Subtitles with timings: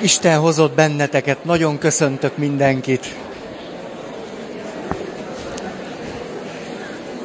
[0.00, 3.14] Isten hozott benneteket, nagyon köszöntök mindenkit.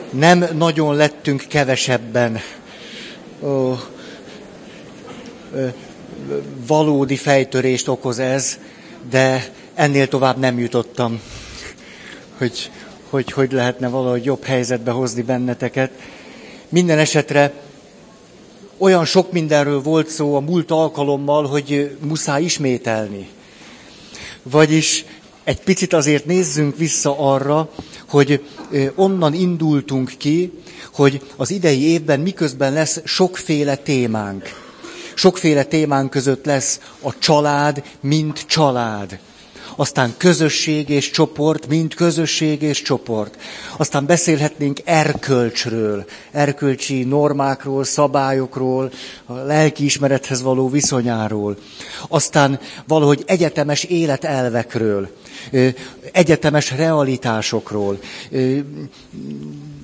[0.09, 2.39] Nem nagyon lettünk kevesebben.
[3.41, 3.73] Ó,
[5.53, 5.67] ö,
[6.67, 8.57] valódi fejtörést okoz ez,
[9.09, 11.21] de ennél tovább nem jutottam,
[12.37, 12.71] hogy
[13.13, 15.91] hogy, hogy lehetne valahogy jobb helyzetbe hozni benneteket.
[16.69, 17.53] Minden esetre
[18.77, 23.27] olyan sok mindenről volt szó a múlt alkalommal, hogy muszáj ismételni.
[24.43, 25.05] Vagyis
[25.43, 27.69] egy picit azért nézzünk vissza arra,
[28.09, 28.45] hogy
[28.95, 30.51] onnan indultunk ki,
[30.93, 34.49] hogy az idei évben miközben lesz sokféle témánk.
[35.15, 39.19] Sokféle témánk között lesz a család, mint család
[39.75, 43.37] aztán közösség és csoport, mint közösség és csoport.
[43.77, 48.91] Aztán beszélhetnénk erkölcsről, erkölcsi normákról, szabályokról,
[49.25, 51.57] a lelkiismerethez való viszonyáról.
[52.07, 55.09] Aztán valahogy egyetemes életelvekről,
[56.11, 57.99] egyetemes realitásokról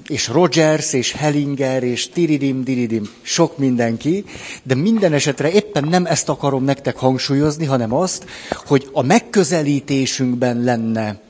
[0.10, 4.26] és Rogers, és Hellinger, és Tiridim, Diridim, sok mindenki,
[4.64, 8.26] de minden esetre éppen nem ezt akarom nektek hangsúlyozni, hanem azt,
[8.66, 11.22] hogy a megközelítésünkben lenne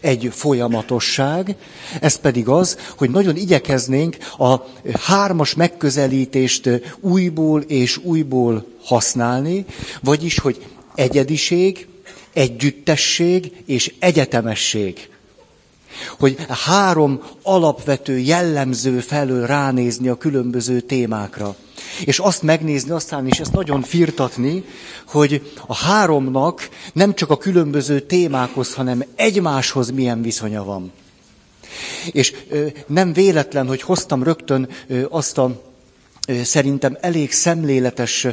[0.00, 1.56] egy folyamatosság,
[2.00, 4.56] ez pedig az, hogy nagyon igyekeznénk a
[5.00, 9.64] hármas megközelítést újból és újból használni,
[10.02, 11.86] vagyis, hogy egyediség,
[12.32, 15.08] együttesség és egyetemesség
[16.18, 21.56] hogy három alapvető jellemző felől ránézni a különböző témákra.
[22.04, 24.64] És azt megnézni, aztán is ezt nagyon firtatni,
[25.06, 30.92] hogy a háromnak nem csak a különböző témákhoz, hanem egymáshoz milyen viszonya van.
[32.12, 35.62] És ö, nem véletlen, hogy hoztam rögtön ö, azt a
[36.28, 38.26] ö, szerintem elég szemléletes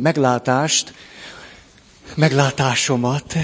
[0.00, 0.94] meglátást,
[2.14, 3.34] meglátásomat,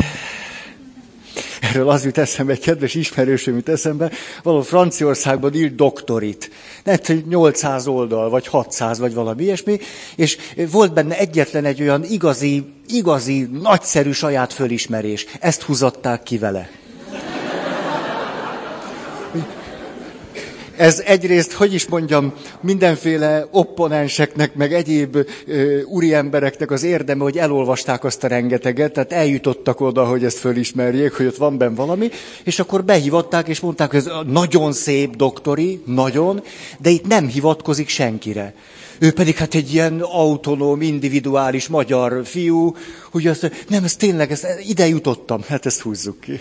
[1.60, 4.10] Erről az jut eszembe, egy kedves ismerősöm jut eszembe,
[4.42, 6.50] való Franciaországban írt doktorit.
[6.84, 9.78] Nem 800 oldal, vagy 600, vagy valami ilyesmi,
[10.16, 10.38] és
[10.70, 15.26] volt benne egyetlen egy olyan igazi, igazi, nagyszerű saját fölismerés.
[15.40, 16.70] Ezt húzatták ki vele.
[20.78, 25.16] Ez egyrészt, hogy is mondjam, mindenféle opponenseknek, meg egyéb
[25.46, 30.38] ö, úri embereknek az érdeme, hogy elolvasták azt a rengeteget, tehát eljutottak oda, hogy ezt
[30.38, 32.08] fölismerjék, hogy ott van benne valami,
[32.44, 36.42] és akkor behívatták, és mondták, hogy ez nagyon szép doktori, nagyon,
[36.78, 38.54] de itt nem hivatkozik senkire.
[38.98, 42.76] Ő pedig hát egy ilyen autonóm, individuális magyar fiú,
[43.10, 46.40] hogy azt, nem, ez tényleg, ez, ide jutottam, hát ezt húzzuk ki.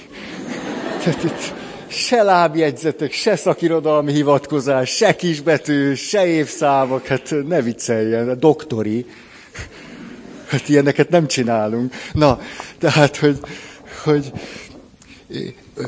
[1.03, 1.53] Tehát itt,
[1.87, 9.05] se lábjegyzetek, se szakirodalmi hivatkozás, se kisbetű, se évszámok, hát ne vicceljen, doktori.
[10.47, 11.93] Hát ilyeneket nem csinálunk.
[12.13, 12.39] Na,
[12.79, 13.39] tehát, hogy,
[14.03, 14.31] hogy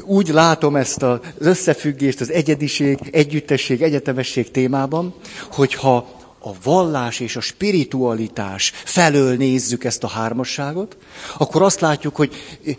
[0.04, 5.14] úgy látom ezt az összefüggést az egyediség, együttesség, egyetemesség témában,
[5.52, 10.98] hogyha a vallás és a spiritualitás felől nézzük ezt a hármasságot,
[11.38, 12.36] akkor azt látjuk, hogy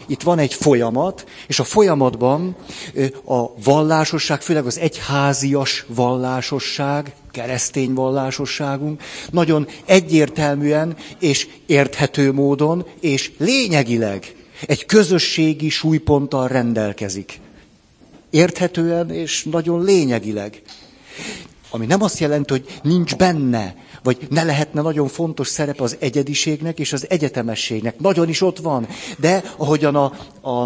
[0.06, 2.56] itt van egy folyamat, és a folyamatban
[3.24, 14.34] a vallásosság, főleg az egyházias vallásosság, keresztény vallásosságunk nagyon egyértelműen és érthető módon és lényegileg
[14.66, 17.40] egy közösségi súlyponttal rendelkezik.
[18.30, 20.62] Érthetően és nagyon lényegileg.
[21.70, 26.78] Ami nem azt jelenti, hogy nincs benne, vagy ne lehetne nagyon fontos szerep az egyediségnek
[26.78, 27.98] és az egyetemességnek.
[27.98, 28.86] Nagyon is ott van.
[29.18, 30.62] De ahogyan a, a,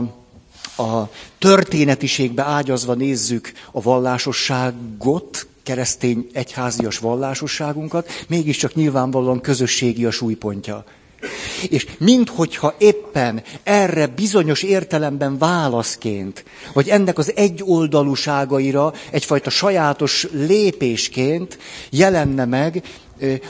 [0.83, 10.85] a történetiségbe ágyazva nézzük a vallásosságot, keresztény egyházias vallásosságunkat, mégiscsak nyilvánvalóan közösségi a súlypontja.
[11.69, 21.59] És minthogyha éppen erre bizonyos értelemben válaszként, vagy ennek az egyoldalúságaira egyfajta sajátos lépésként
[21.91, 22.83] jelenne meg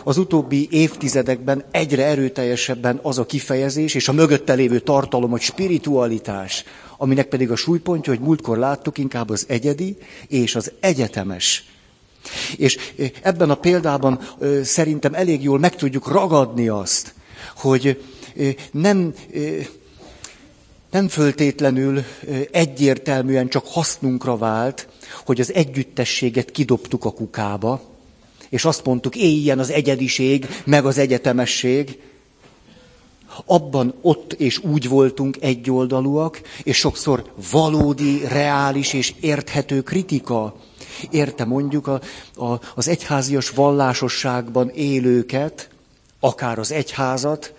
[0.05, 6.65] az utóbbi évtizedekben egyre erőteljesebben az a kifejezés, és a mögötte lévő tartalom, hogy spiritualitás,
[6.97, 9.97] aminek pedig a súlypontja, hogy múltkor láttuk inkább az egyedi
[10.29, 11.65] és az egyetemes.
[12.57, 12.79] És
[13.23, 14.21] ebben a példában
[14.63, 17.15] szerintem elég jól meg tudjuk ragadni azt,
[17.57, 18.03] hogy
[18.73, 19.15] nem,
[20.91, 22.03] nem föltétlenül
[22.51, 24.89] egyértelműen csak hasznunkra vált,
[25.25, 27.83] hogy az együttességet kidobtuk a kukába,
[28.49, 31.99] és azt mondtuk, éljen az egyediség, meg az egyetemesség.
[33.45, 40.57] Abban ott és úgy voltunk egyoldalúak, és sokszor valódi, reális és érthető kritika
[41.11, 42.01] érte mondjuk a,
[42.37, 45.69] a, az egyházias vallásosságban élőket,
[46.25, 47.55] akár az egyházat,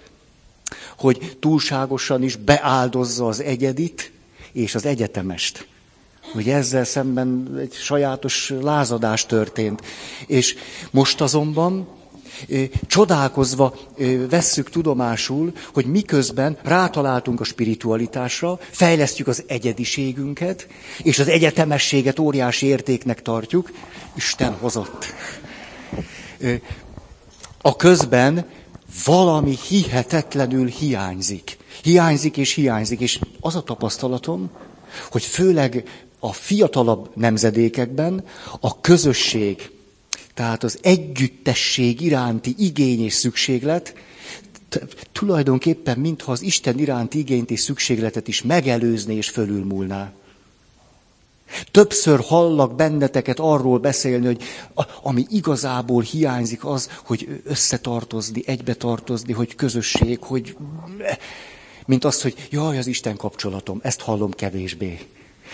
[0.97, 4.12] hogy túlságosan is beáldozza az egyedit
[4.51, 5.67] és az egyetemest.
[6.33, 9.81] Hogy ezzel szemben egy sajátos lázadás történt.
[10.27, 10.56] És
[10.91, 11.88] most azonban
[12.88, 13.75] csodálkozva
[14.29, 20.67] vesszük tudomásul, hogy miközben rátaláltunk a spiritualitásra, fejlesztjük az egyediségünket,
[21.03, 23.71] és az egyetemességet óriási értéknek tartjuk,
[24.15, 25.06] Isten hozott.
[27.65, 28.45] A közben
[29.06, 31.57] valami hihetetlenül hiányzik.
[31.83, 34.50] Hiányzik és hiányzik, és az a tapasztalatom,
[35.12, 35.83] hogy főleg
[36.19, 38.23] a fiatalabb nemzedékekben
[38.59, 39.71] a közösség,
[40.33, 43.94] tehát az együttesség iránti igény és szükséglet
[45.12, 50.13] tulajdonképpen mintha az Isten iránti igényt és szükségletet is megelőzné és fölülmúlná.
[51.71, 54.44] Többször hallak benneteket arról beszélni, hogy
[55.03, 60.57] ami igazából hiányzik az, hogy összetartozni, egybe tartozni, hogy közösség, hogy...
[61.86, 65.00] Mint az, hogy jaj, az Isten kapcsolatom, ezt hallom kevésbé.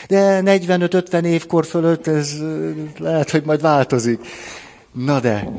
[0.07, 2.33] De 45-50 évkor fölött ez
[2.97, 4.19] lehet, hogy majd változik.
[4.91, 5.51] Na de,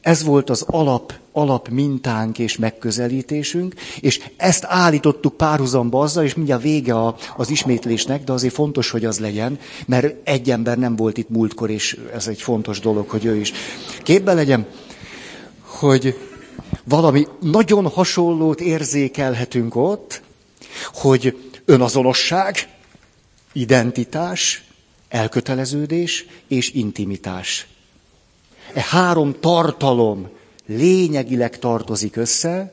[0.00, 6.62] ez volt az alap, alap mintánk és megközelítésünk, és ezt állítottuk párhuzamba azzal, és mindjárt
[6.62, 11.18] vége a, az ismétlésnek, de azért fontos, hogy az legyen, mert egy ember nem volt
[11.18, 13.52] itt múltkor, és ez egy fontos dolog, hogy ő is
[14.02, 14.66] képbe legyen,
[15.60, 16.18] hogy
[16.84, 20.22] valami nagyon hasonlót érzékelhetünk ott,
[20.92, 22.68] hogy önazonosság,
[23.52, 24.64] identitás,
[25.08, 27.66] elköteleződés és intimitás.
[28.74, 30.28] E három tartalom
[30.66, 32.72] lényegileg tartozik össze,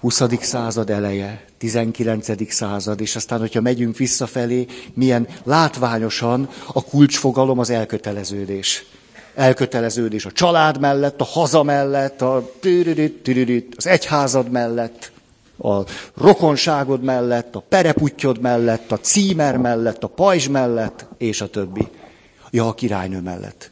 [0.00, 0.22] 20.
[0.40, 2.52] század eleje, 19.
[2.52, 8.84] század, és aztán, hogyha megyünk visszafelé, milyen látványosan a kulcsfogalom az elköteleződés.
[9.34, 12.50] Elköteleződés a család mellett, a haza mellett, a
[13.76, 15.10] az egyházad mellett,
[15.58, 15.78] a
[16.16, 21.88] rokonságod mellett, a pereputyod mellett, a címer mellett, a pajzs mellett, és a többi.
[22.50, 23.70] Ja, a királynő mellett.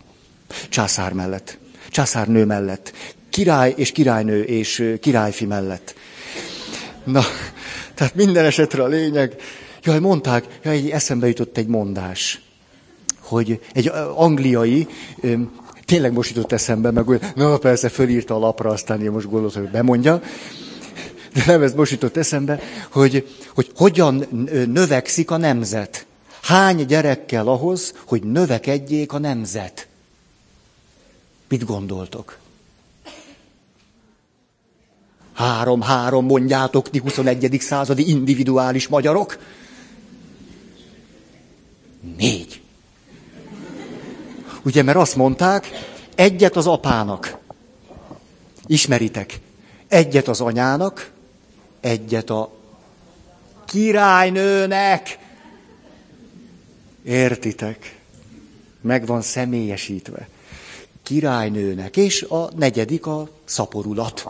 [0.69, 1.59] Császár mellett.
[1.91, 2.93] Császárnő mellett.
[3.31, 5.95] Király és királynő és királyfi mellett.
[7.05, 7.23] Na,
[7.95, 9.35] tehát minden esetre a lényeg.
[9.83, 12.41] Jaj, mondták, jaj, eszembe jutott egy mondás,
[13.21, 14.87] hogy egy angliai,
[15.85, 19.71] tényleg most jutott eszembe, meg na persze fölírta a lapra, aztán én most gondoltam, hogy
[19.71, 20.23] bemondja,
[21.35, 22.61] de nem ez most jutott eszembe,
[22.91, 24.27] hogy, hogy hogyan
[24.73, 26.07] növekszik a nemzet.
[26.43, 29.89] Hány gyerek kell ahhoz, hogy növekedjék a nemzet?
[31.49, 32.39] Mit gondoltok?
[35.33, 37.57] Három, három, mondjátok, ti 21.
[37.61, 39.39] századi individuális magyarok.
[42.17, 42.61] Négy.
[44.63, 45.69] Ugye, mert azt mondták,
[46.15, 47.39] egyet az apának.
[48.67, 49.41] Ismeritek.
[49.89, 51.11] Egyet az anyának,
[51.81, 52.53] egyet a
[53.67, 55.19] királynőnek.
[57.03, 57.99] Értitek?
[58.81, 60.29] Meg van személyesítve
[61.07, 64.27] királynőnek, és a negyedik a szaporulat.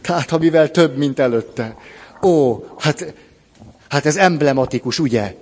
[0.00, 1.76] Tehát, amivel több, mint előtte.
[2.22, 3.14] Ó, hát,
[3.88, 5.36] hát ez emblematikus, ugye?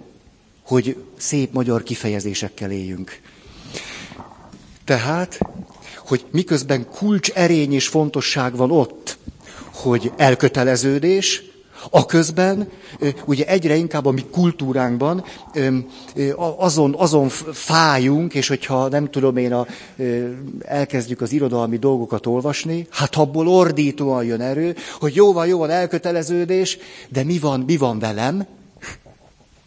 [0.63, 3.21] Hogy szép magyar kifejezésekkel éljünk.
[4.85, 5.39] Tehát,
[5.97, 9.19] hogy miközben kulcs erény és fontosság van ott,
[9.73, 11.43] hogy elköteleződés,
[11.91, 12.69] a közben,
[13.25, 15.25] ugye egyre inkább a mi kultúránkban
[16.59, 19.67] azon, azon fájunk, és hogyha nem tudom én, a,
[20.61, 25.71] elkezdjük az irodalmi dolgokat olvasni, hát abból ordítóan jön erő, hogy jó van, jó van
[25.71, 26.79] elköteleződés,
[27.09, 28.47] de mi van, mi van velem?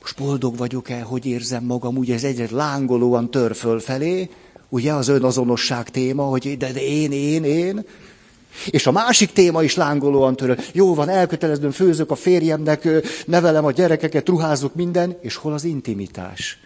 [0.02, 4.30] Most boldog vagyok-e, hogy érzem magam, ugye ez egyre lángolóan tör fölfelé,
[4.70, 7.86] ugye az önazonosság téma, hogy de, de én, én, én.
[8.66, 10.58] És a másik téma is lángolóan töröl.
[10.72, 12.88] Jó van, elkötelezően főzök a férjemnek,
[13.26, 16.58] nevelem a gyerekeket, ruházok minden, és hol az intimitás?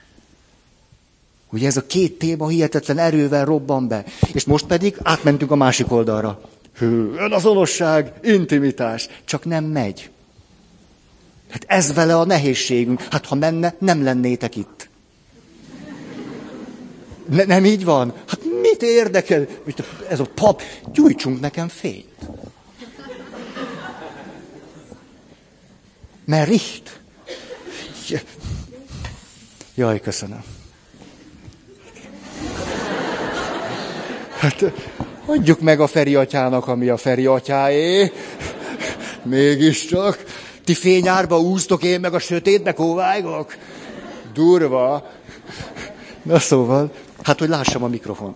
[1.51, 4.03] Ugye ez a két téma hihetetlen erővel robban be.
[4.33, 6.41] És most pedig átmentünk a másik oldalra.
[6.77, 9.09] Hű, önazonosság, intimitás.
[9.25, 10.09] Csak nem megy.
[11.49, 13.01] Hát ez vele a nehézségünk.
[13.01, 14.89] Hát ha menne, nem lennétek itt.
[17.29, 18.13] Ne, nem így van?
[18.27, 19.47] Hát mit érdekel?
[20.09, 20.61] Ez a pap,
[20.93, 22.05] gyújtsunk nekem fényt.
[26.25, 26.99] Mert richt.
[29.75, 30.43] Jaj, köszönöm.
[34.37, 34.63] Hát
[35.25, 38.11] adjuk meg a Feri atyának, ami a Feri atyáé.
[39.23, 40.23] Mégiscsak.
[40.65, 43.55] Ti fényárba úsztok, én meg a sötétbe kóvájgok.
[44.33, 45.11] Durva.
[46.23, 46.91] Na szóval,
[47.23, 48.33] Hát, hogy lássam a mikrofon.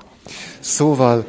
[0.60, 1.26] Szóval...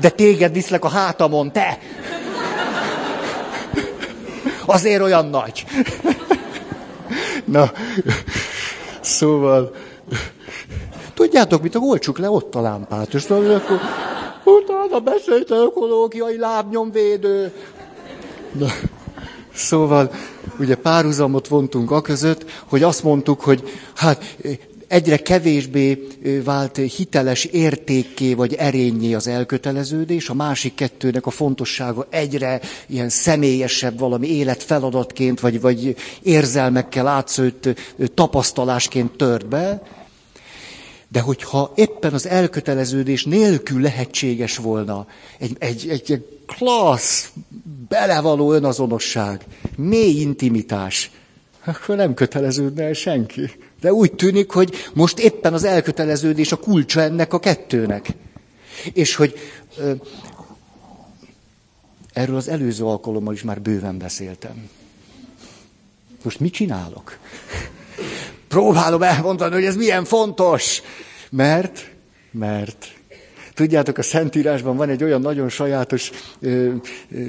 [0.00, 1.78] De téged viszlek a hátamon, te!
[4.64, 5.64] Azért olyan nagy.
[7.44, 7.72] Na,
[9.00, 9.74] szóval...
[11.14, 13.80] Tudjátok, mit a golcsuk le ott a lámpát, és akkor
[14.50, 17.52] utána beszélt ökológiai lábnyomvédő.
[18.52, 18.66] Na,
[19.54, 20.10] szóval,
[20.58, 23.62] ugye párhuzamot vontunk a között, hogy azt mondtuk, hogy
[23.94, 24.36] hát
[24.90, 26.06] egyre kevésbé
[26.44, 33.98] vált hiteles értékké vagy erényé az elköteleződés, a másik kettőnek a fontossága egyre ilyen személyesebb
[33.98, 37.68] valami életfeladatként, vagy, vagy érzelmekkel átszőtt
[38.14, 39.82] tapasztalásként tört be.
[41.12, 45.06] De hogyha éppen az elköteleződés nélkül lehetséges volna
[45.38, 47.30] egy, egy, egy, egy klassz,
[47.88, 49.44] belevaló önazonosság,
[49.76, 51.10] mély intimitás,
[51.64, 53.50] akkor nem köteleződne el senki.
[53.80, 58.08] De úgy tűnik, hogy most éppen az elköteleződés a kulcsa ennek a kettőnek.
[58.92, 59.34] És hogy
[59.78, 59.92] ö,
[62.12, 64.68] erről az előző alkalommal is már bőven beszéltem.
[66.22, 67.18] Most mit csinálok?
[68.50, 70.82] Próbálom elmondani, hogy ez milyen fontos.
[71.30, 71.90] Mert,
[72.30, 72.86] mert,
[73.54, 76.72] tudjátok, a Szentírásban van egy olyan nagyon sajátos ö,
[77.10, 77.22] ö,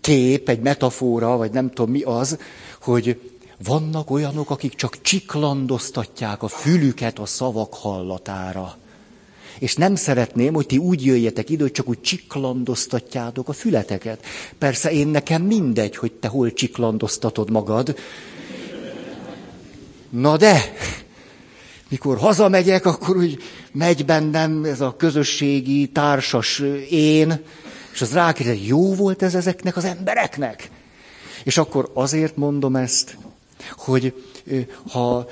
[0.00, 2.38] kép, egy metafora, vagy nem tudom mi az,
[2.82, 3.20] hogy
[3.64, 8.76] vannak olyanok, akik csak csiklandoztatják a fülüket a szavak hallatára.
[9.58, 14.24] És nem szeretném, hogy ti úgy jöjjetek ide, hogy csak úgy csiklandoztatjátok a fületeket.
[14.58, 17.96] Persze én nekem mindegy, hogy te hol csiklandoztatod magad.
[20.16, 20.72] Na de,
[21.88, 23.42] mikor hazamegyek, akkor úgy
[23.72, 27.40] megy bennem ez a közösségi, társas én,
[27.92, 30.70] és az rákérdez, jó volt ez ezeknek az embereknek?
[31.44, 33.16] És akkor azért mondom ezt,
[33.70, 34.14] hogy
[34.90, 35.28] ha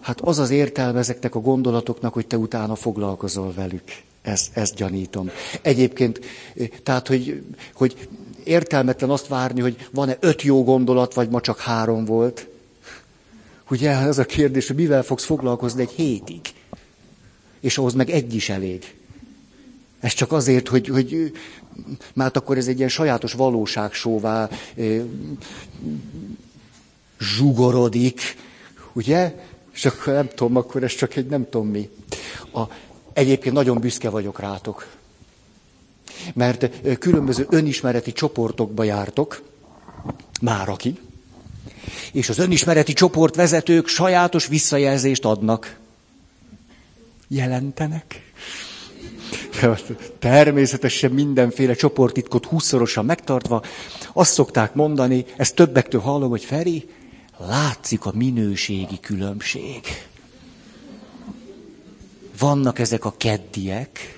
[0.00, 3.84] hát az az értelme ezeknek a gondolatoknak, hogy te utána foglalkozol velük.
[4.22, 5.30] Ezt, ezt gyanítom.
[5.62, 6.20] Egyébként,
[6.82, 7.42] tehát, hogy,
[7.74, 8.08] hogy
[8.44, 12.48] értelmetlen azt várni, hogy van-e öt jó gondolat, vagy ma csak három volt.
[13.70, 16.40] Ugye ez a kérdés, hogy mivel fogsz foglalkozni egy hétig.
[17.60, 18.94] És ahhoz meg egy is elég.
[20.00, 21.32] Ez csak azért, hogy, hogy
[22.12, 24.48] mert akkor ez egy ilyen sajátos valóságsóvá
[27.18, 28.20] zsugorodik,
[28.92, 29.34] ugye?
[29.72, 31.88] És akkor nem tudom, akkor ez csak egy nem tudom mi.
[32.52, 32.62] A,
[33.12, 34.86] egyébként nagyon büszke vagyok rátok.
[36.34, 39.42] Mert különböző önismereti csoportokba jártok,
[40.40, 40.98] már aki,
[42.12, 45.78] és az önismereti csoportvezetők sajátos visszajelzést adnak.
[47.28, 48.32] Jelentenek.
[50.18, 53.62] Természetesen mindenféle csoportitkot húszszorosan megtartva,
[54.12, 56.88] azt szokták mondani, ezt többektől hallom, hogy Feri,
[57.38, 59.80] látszik a minőségi különbség.
[62.38, 64.14] Vannak ezek a keddiek,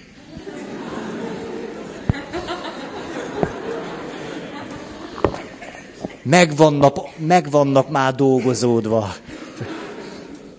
[6.28, 9.14] megvannak, megvannak már dolgozódva.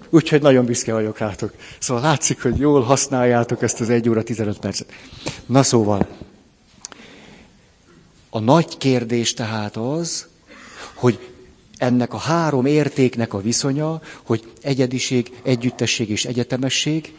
[0.09, 1.53] Úgyhogy nagyon büszke vagyok rátok.
[1.79, 4.91] Szóval látszik, hogy jól használjátok ezt az 1 óra 15 percet.
[5.45, 6.07] Na szóval,
[8.29, 10.27] a nagy kérdés tehát az,
[10.93, 11.29] hogy
[11.77, 17.13] ennek a három értéknek a viszonya, hogy egyediség, együttesség és egyetemesség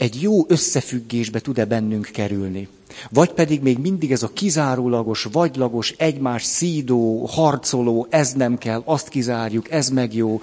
[0.00, 2.68] egy jó összefüggésbe tud-e bennünk kerülni.
[3.10, 9.08] Vagy pedig még mindig ez a kizárólagos, vagylagos, egymás szídó, harcoló, ez nem kell, azt
[9.08, 10.40] kizárjuk, ez meg jó,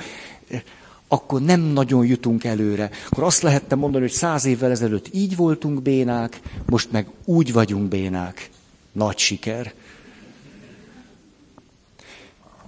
[1.08, 2.90] akkor nem nagyon jutunk előre.
[3.10, 7.88] Akkor azt lehetne mondani, hogy száz évvel ezelőtt így voltunk bénák, most meg úgy vagyunk
[7.88, 8.50] bénák.
[8.92, 9.74] Nagy siker.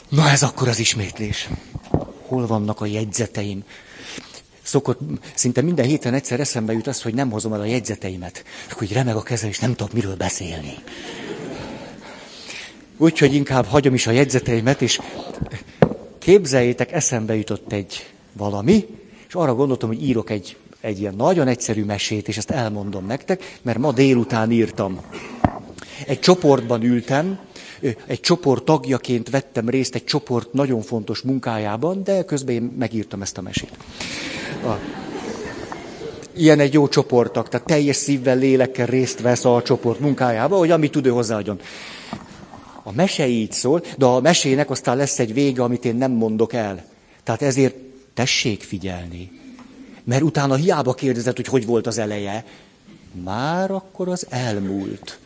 [0.10, 1.50] Na ez akkor az ismétlés.
[2.22, 3.64] Hol vannak a jegyzeteim?
[4.70, 5.00] Szokott,
[5.34, 8.44] szinte minden héten egyszer eszembe jut az, hogy nem hozom el a jegyzeteimet.
[8.72, 10.74] Akkor így remeg a keze, és nem tudok miről beszélni.
[12.98, 15.00] Úgyhogy inkább hagyom is a jegyzeteimet, és
[16.20, 18.86] képzeljétek, eszembe jutott egy valami,
[19.28, 23.60] és arra gondoltam, hogy írok egy, egy ilyen nagyon egyszerű mesét, és ezt elmondom nektek,
[23.62, 25.02] mert ma délután írtam.
[26.06, 27.40] Egy csoportban ültem,
[28.06, 33.38] egy csoport tagjaként vettem részt egy csoport nagyon fontos munkájában, de közben én megírtam ezt
[33.38, 33.78] a mesét.
[34.64, 34.72] A,
[36.34, 40.92] ilyen egy jó csoporttak, tehát teljes szívvel, lélekkel részt vesz a csoport munkájába, hogy amit
[40.92, 41.60] tud ő hozzáadjon.
[42.84, 46.54] A mese így szól, de a mesének aztán lesz egy vége, amit én nem mondok
[46.54, 46.86] el.
[47.24, 47.76] Tehát ezért
[48.14, 49.32] tessék figyelni.
[50.04, 52.46] Mert utána hiába kérdezett, hogy hogy volt az eleje.
[53.24, 55.20] Már akkor az elmúlt.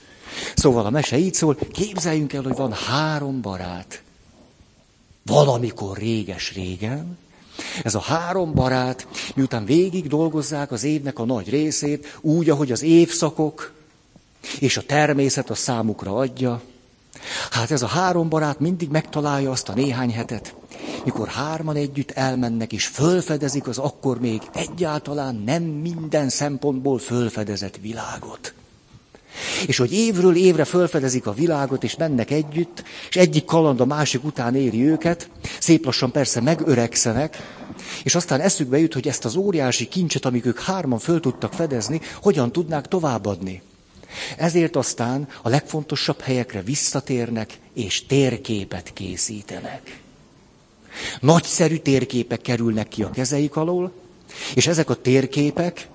[0.55, 4.01] Szóval a mese így szól, képzeljünk el, hogy van három barát.
[5.25, 7.17] Valamikor réges-régen,
[7.83, 12.81] ez a három barát, miután végig dolgozzák az évnek a nagy részét, úgy, ahogy az
[12.81, 13.71] évszakok,
[14.59, 16.61] És a természet a számukra adja.
[17.51, 20.55] Hát ez a három barát mindig megtalálja azt a néhány hetet,
[21.03, 28.53] mikor hárman együtt elmennek és fölfedezik az akkor még egyáltalán nem minden szempontból fölfedezett világot.
[29.65, 34.23] És hogy évről évre fölfedezik a világot, és mennek együtt, és egyik kaland a másik
[34.23, 37.37] után éri őket, szép lassan persze megöregszenek,
[38.03, 42.01] és aztán eszükbe jut, hogy ezt az óriási kincset, amik ők hárman föl tudtak fedezni,
[42.21, 43.61] hogyan tudnák továbbadni.
[44.37, 49.99] Ezért aztán a legfontosabb helyekre visszatérnek, és térképet készítenek.
[51.19, 53.91] Nagyszerű térképek kerülnek ki a kezeik alól,
[54.53, 55.87] és ezek a térképek,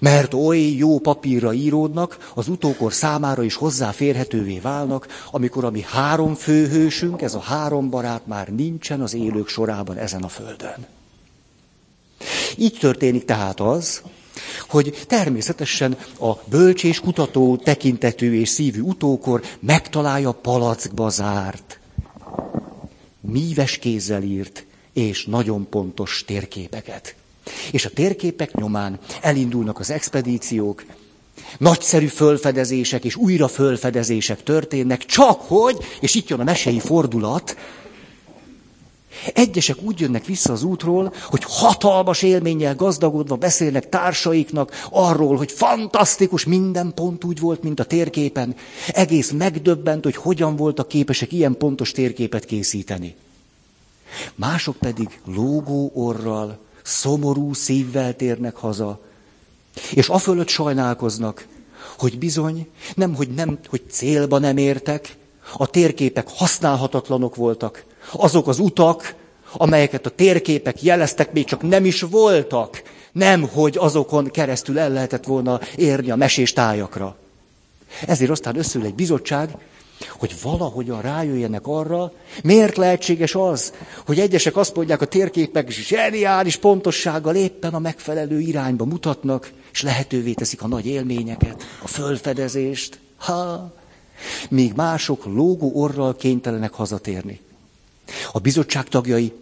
[0.00, 6.34] mert oly jó papírra íródnak, az utókor számára is hozzáférhetővé válnak, amikor a mi három
[6.34, 10.86] főhősünk, ez a három barát már nincsen az élők sorában ezen a földön.
[12.56, 14.02] Így történik tehát az,
[14.68, 21.78] hogy természetesen a bölcsés kutató tekintetű és szívű utókor megtalálja palackba zárt,
[23.20, 27.14] míves kézzel írt és nagyon pontos térképeket.
[27.72, 30.84] És a térképek nyomán elindulnak az expedíciók,
[31.58, 37.56] nagyszerű fölfedezések és újra fölfedezések történnek, csak hogy, és itt jön a mesei fordulat,
[39.34, 46.44] Egyesek úgy jönnek vissza az útról, hogy hatalmas élménnyel gazdagodva beszélnek társaiknak arról, hogy fantasztikus,
[46.44, 48.56] minden pont úgy volt, mint a térképen.
[48.88, 53.14] Egész megdöbbent, hogy hogyan voltak képesek ilyen pontos térképet készíteni.
[54.34, 59.00] Mások pedig lógó orral, szomorú szívvel térnek haza,
[59.94, 61.46] és afölött sajnálkoznak,
[61.98, 65.16] hogy bizony, nem, hogy nem, hogy célba nem értek,
[65.56, 69.14] a térképek használhatatlanok voltak, azok az utak,
[69.52, 75.24] amelyeket a térképek jeleztek, még csak nem is voltak, nem, hogy azokon keresztül el lehetett
[75.24, 77.16] volna érni a mesés tájakra.
[78.06, 79.56] Ezért aztán összül egy bizottság,
[80.22, 83.72] hogy valahogyan rájöjjenek arra, miért lehetséges az,
[84.06, 90.32] hogy egyesek azt mondják, a térképek zseniális pontossággal éppen a megfelelő irányba mutatnak, és lehetővé
[90.32, 92.98] teszik a nagy élményeket, a fölfedezést.
[93.16, 93.72] Ha,
[94.48, 97.40] míg mások lógó orral kénytelenek hazatérni.
[98.32, 99.32] A bizottság tagjai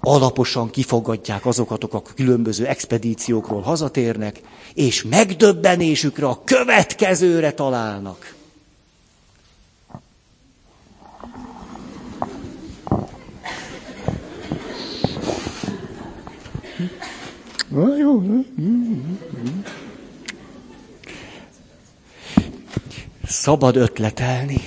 [0.00, 4.40] alaposan kifogadják azokat, akik a különböző expedíciókról hazatérnek,
[4.74, 8.35] és megdöbbenésükre a következőre találnak.
[23.26, 24.60] Szabad ötletelni.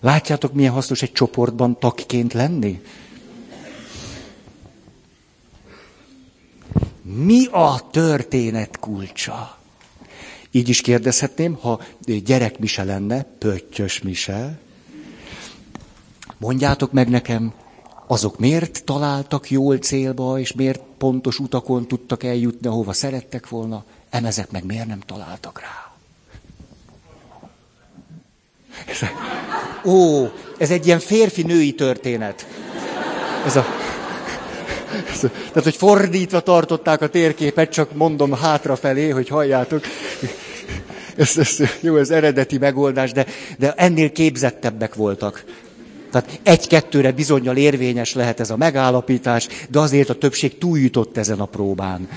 [0.00, 2.82] Látjátok, milyen hasznos egy csoportban tagként lenni?
[7.02, 9.58] Mi a történet kulcsa?
[10.50, 11.80] Így is kérdezhetném, ha
[12.24, 14.58] gyerekmise lenne, pöttyös mise.
[16.38, 17.52] Mondjátok meg nekem,
[18.06, 24.50] azok miért találtak jól célba, és miért pontos utakon tudtak eljutni, ahova szerettek volna, emezek
[24.50, 25.86] meg miért nem találtak rá?
[29.84, 30.26] Ó,
[30.58, 32.46] ez egy ilyen férfi-női történet.
[33.46, 33.66] Ez a...
[35.12, 35.28] Ez a...
[35.28, 39.84] Tehát, hogy fordítva tartották a térképet, csak mondom hátrafelé, hogy halljátok.
[41.16, 43.26] Ez, ez, jó, ez eredeti megoldás, de,
[43.58, 45.44] de ennél képzettebbek voltak.
[46.20, 51.44] Tehát egy-kettőre bizonyal érvényes lehet ez a megállapítás, de azért a többség túljutott ezen a
[51.44, 52.08] próbán.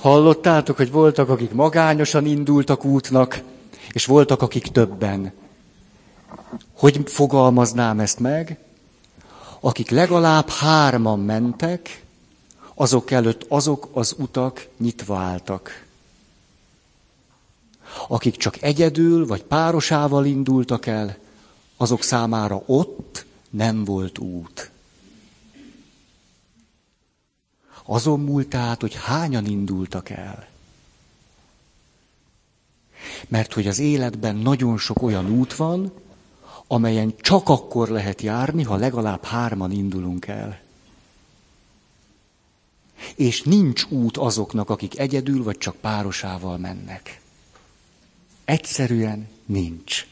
[0.00, 3.42] Hallottátok, hogy voltak, akik magányosan indultak útnak,
[3.92, 5.32] és voltak, akik többen.
[6.72, 8.58] Hogy fogalmaznám ezt meg?
[9.60, 12.04] Akik legalább hárman mentek,
[12.74, 15.86] azok előtt azok az utak nyitva álltak.
[18.08, 21.16] Akik csak egyedül vagy párosával indultak el,
[21.76, 24.69] azok számára ott nem volt út.
[27.92, 30.48] Azon múlt tehát, hogy hányan indultak el.
[33.28, 35.92] Mert hogy az életben nagyon sok olyan út van,
[36.66, 40.60] amelyen csak akkor lehet járni, ha legalább hárman indulunk el.
[43.14, 47.20] És nincs út azoknak, akik egyedül vagy csak párosával mennek.
[48.44, 50.06] Egyszerűen nincs.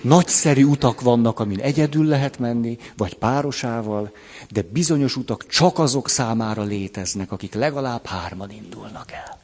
[0.00, 4.12] Nagyszerű utak vannak, amin egyedül lehet menni, vagy párosával,
[4.50, 9.40] de bizonyos utak csak azok számára léteznek, akik legalább hárman indulnak el.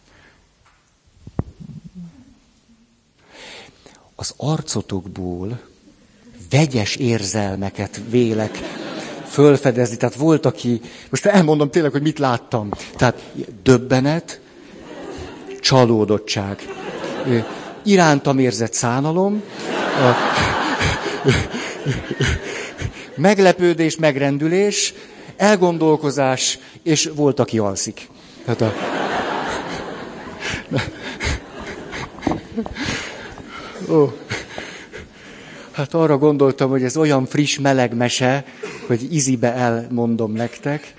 [4.14, 5.60] Az arcotokból
[6.50, 8.58] vegyes érzelmeket vélek
[9.26, 9.96] fölfedezni.
[9.96, 12.70] Tehát volt, aki, most elmondom tényleg, hogy mit láttam.
[12.96, 14.40] Tehát döbbenet,
[15.60, 16.62] csalódottság,
[17.90, 19.42] irántam érzett szánalom,
[23.16, 24.94] meglepődés, megrendülés,
[25.36, 28.08] elgondolkozás, és volt, aki alszik.
[28.44, 28.72] Tehát a...
[33.90, 34.12] Ó.
[35.72, 38.44] Hát arra gondoltam, hogy ez olyan friss, meleg mese,
[38.86, 40.94] hogy izibe elmondom nektek.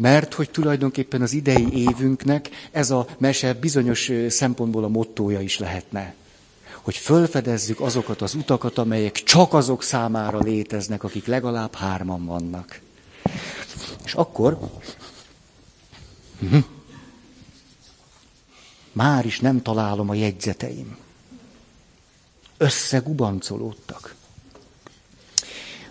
[0.00, 6.14] Mert hogy tulajdonképpen az idei évünknek ez a mese bizonyos szempontból a mottója is lehetne.
[6.82, 12.80] Hogy fölfedezzük azokat az utakat, amelyek csak azok számára léteznek, akik legalább hárman vannak.
[14.04, 14.58] És akkor
[16.38, 16.58] hm,
[18.92, 20.96] már is nem találom a jegyzeteim.
[22.56, 24.14] Összegubancolódtak.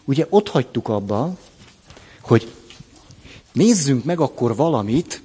[0.03, 1.37] Ugye ott hagytuk abba,
[2.21, 2.53] hogy
[3.59, 5.21] Nézzünk meg akkor valamit,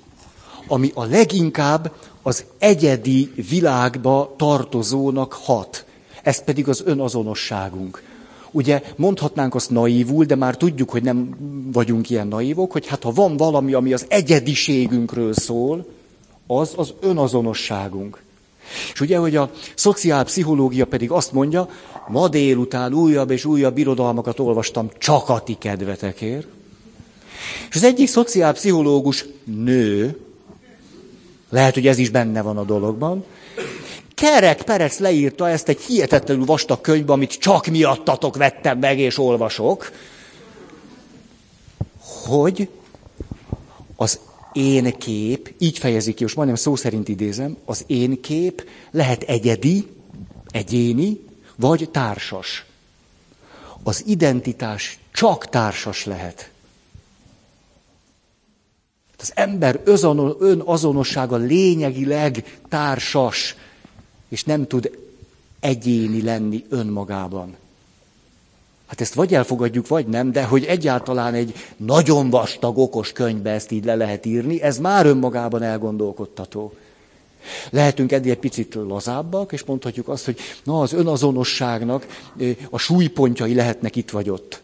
[0.67, 1.93] ami a leginkább
[2.23, 5.85] az egyedi világba tartozónak hat.
[6.23, 8.03] Ez pedig az önazonosságunk.
[8.51, 11.37] Ugye mondhatnánk azt naívul, de már tudjuk, hogy nem
[11.73, 15.87] vagyunk ilyen naívok, hogy hát ha van valami, ami az egyediségünkről szól,
[16.47, 18.23] az az önazonosságunk.
[18.93, 21.69] És ugye, hogy a szociálpszichológia pedig azt mondja,
[22.09, 26.47] ma délután újabb és újabb irodalmakat olvastam csak a ti kedvetekért,
[27.71, 30.19] és az egyik szociálpszichológus nő,
[31.51, 33.25] lehet, hogy ez is benne van a dologban,
[34.15, 39.93] Kerek Perec leírta ezt egy hihetetlenül vastag könyvbe, amit csak miattatok vettem meg és olvasok,
[42.27, 42.69] hogy
[43.97, 44.19] az
[44.53, 49.87] én kép, így fejezik ki, most majdnem szó szerint idézem, az én kép lehet egyedi,
[50.51, 51.21] egyéni,
[51.57, 52.65] vagy társas.
[53.83, 56.51] Az identitás csak társas lehet.
[59.25, 59.81] Az ember
[60.39, 63.57] önazonossága lényegileg társas,
[64.29, 64.91] és nem tud
[65.61, 67.57] egyéni lenni önmagában.
[68.87, 73.71] Hát ezt vagy elfogadjuk, vagy nem, de hogy egyáltalán egy nagyon vastag, okos könyvbe ezt
[73.71, 76.75] így le lehet írni, ez már önmagában elgondolkodtató.
[77.71, 82.07] Lehetünk eddig egy picit lazábbak, és mondhatjuk azt, hogy na, az önazonosságnak
[82.71, 84.64] a súlypontjai lehetnek itt vagy ott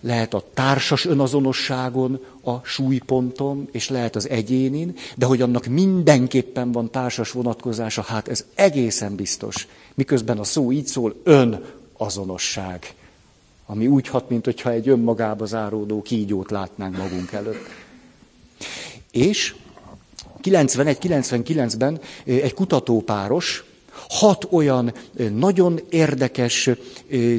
[0.00, 6.90] lehet a társas önazonosságon a súlypontom, és lehet az egyénin, de hogy annak mindenképpen van
[6.90, 9.66] társas vonatkozása, hát ez egészen biztos.
[9.94, 12.94] Miközben a szó így szól, önazonosság.
[13.66, 17.68] Ami úgy hat, mint hogyha egy önmagába záródó kígyót látnánk magunk előtt.
[19.10, 19.54] És
[20.42, 23.64] 91-99-ben egy kutatópáros,
[24.10, 24.92] hat olyan
[25.32, 26.70] nagyon érdekes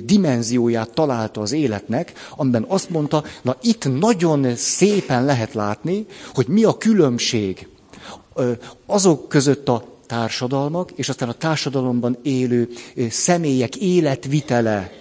[0.04, 6.64] dimenzióját találta az életnek, amiben azt mondta, na itt nagyon szépen lehet látni, hogy mi
[6.64, 7.68] a különbség
[8.86, 12.70] azok között a társadalmak, és aztán a társadalomban élő
[13.10, 14.92] személyek életvitele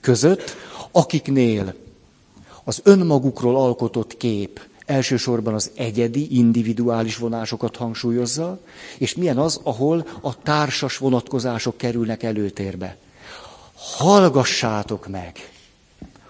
[0.00, 0.56] között,
[0.92, 1.74] akiknél
[2.64, 8.60] az önmagukról alkotott kép elsősorban az egyedi, individuális vonásokat hangsúlyozza,
[8.98, 12.96] és milyen az, ahol a társas vonatkozások kerülnek előtérbe.
[13.74, 15.32] Hallgassátok meg!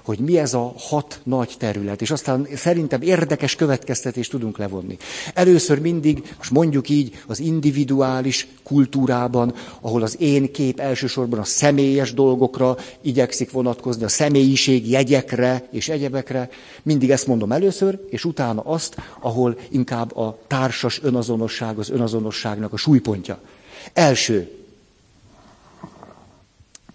[0.02, 4.96] Hogy mi ez a hat nagy terület, és aztán szerintem érdekes következtetést tudunk levonni.
[5.34, 12.14] Először mindig, most mondjuk így, az individuális kultúrában, ahol az én kép elsősorban a személyes
[12.14, 16.48] dolgokra igyekszik vonatkozni, a személyiség jegyekre és egyebekre,
[16.82, 22.76] mindig ezt mondom először, és utána azt, ahol inkább a társas önazonosság az önazonosságnak a
[22.76, 23.38] súlypontja.
[23.92, 24.50] Első,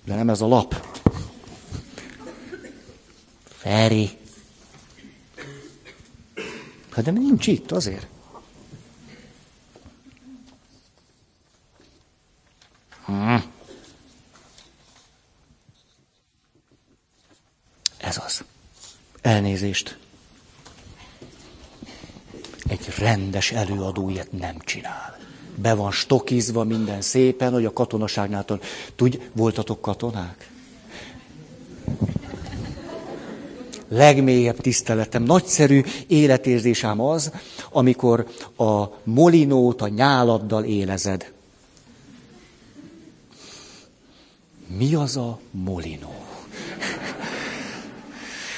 [0.06, 0.76] de nem ez a lap.
[3.66, 4.18] Feri.
[6.92, 8.08] Hát de nincs itt azért.
[13.06, 13.36] Hm.
[17.98, 18.44] Ez az.
[19.22, 19.98] Elnézést.
[22.68, 25.18] Egy rendes előadó ilyet nem csinál.
[25.56, 28.46] Be van stokizva minden szépen, hogy a katonaságnál.
[28.96, 30.50] Tudj, voltatok katonák?
[33.88, 37.32] Legmélyebb tiszteletem, nagyszerű életérzésem az,
[37.72, 41.32] amikor a molinót a nyáladdal élezed.
[44.78, 46.14] Mi az a molinó?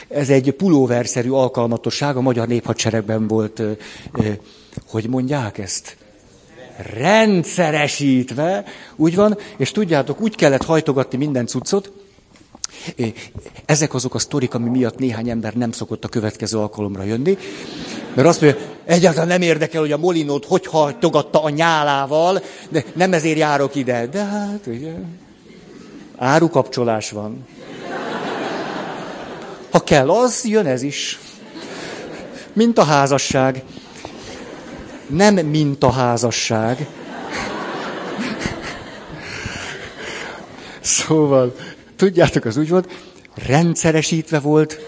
[0.07, 3.61] Ez egy pulóverszerű alkalmatosság, a magyar néphadseregben volt,
[4.89, 5.97] hogy mondják ezt?
[6.93, 11.91] Rendszeresítve, úgy van, és tudjátok, úgy kellett hajtogatni minden cuccot,
[13.65, 17.37] ezek azok a sztorik, ami miatt néhány ember nem szokott a következő alkalomra jönni.
[18.13, 23.13] Mert azt mondja, egyáltalán nem érdekel, hogy a molinót hogy hajtogatta a nyálával, de nem
[23.13, 24.07] ezért járok ide.
[24.07, 24.93] De hát, ugye,
[26.17, 27.45] árukapcsolás van.
[29.71, 31.19] Ha kell az, jön ez is.
[32.53, 33.63] Mint a házasság.
[35.07, 36.87] Nem mint a házasság.
[40.81, 41.55] Szóval,
[41.97, 42.91] tudjátok, az úgy volt,
[43.35, 44.79] rendszeresítve volt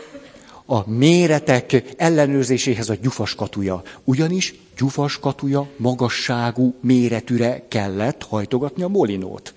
[0.65, 3.82] a méretek ellenőrzéséhez a gyufas katuja.
[4.04, 9.54] Ugyanis gyufas katuja magasságú méretűre kellett hajtogatni a molinót.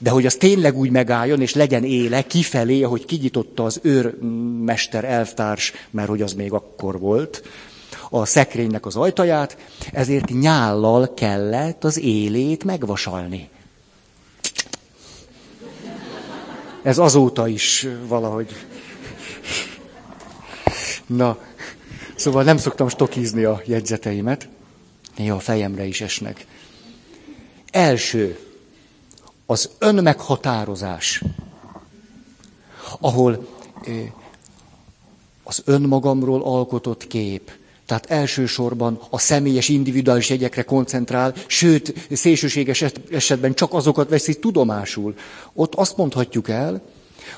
[0.00, 5.72] De hogy az tényleg úgy megálljon, és legyen éle kifelé, ahogy kinyitotta az őrmester elvtárs,
[5.90, 7.42] mert hogy az még akkor volt,
[8.10, 9.56] a szekrénynek az ajtaját,
[9.92, 13.48] ezért nyállal kellett az élét megvasalni.
[16.84, 18.54] Ez azóta is valahogy.
[21.06, 21.38] Na,
[22.14, 24.48] szóval nem szoktam stokizni a jegyzeteimet.
[25.16, 26.46] Néha a fejemre is esnek.
[27.70, 28.38] Első,
[29.46, 31.22] az önmeghatározás,
[33.00, 33.46] ahol
[35.42, 37.50] az önmagamról alkotott kép,
[37.86, 45.14] tehát elsősorban a személyes, individuális jegyekre koncentrál, sőt, szélsőséges esetben csak azokat veszi tudomásul.
[45.54, 46.82] Ott azt mondhatjuk el,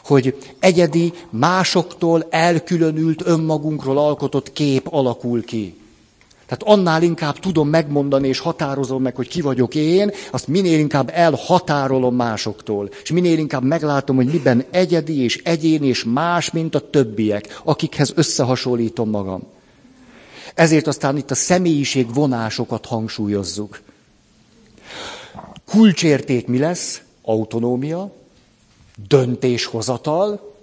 [0.04, 5.74] hogy egyedi, másoktól elkülönült önmagunkról alkotott kép alakul ki.
[6.46, 11.10] Tehát annál inkább tudom megmondani és határozom meg, hogy ki vagyok én, azt minél inkább
[11.14, 12.88] elhatárolom másoktól.
[13.02, 18.12] És minél inkább meglátom, hogy miben egyedi és egyén és más, mint a többiek, akikhez
[18.14, 19.42] összehasonlítom magam.
[20.56, 23.80] Ezért aztán itt a személyiség vonásokat hangsúlyozzuk.
[25.64, 27.00] Kulcsérték mi lesz?
[27.22, 28.12] Autonómia,
[29.08, 30.54] döntéshozatal,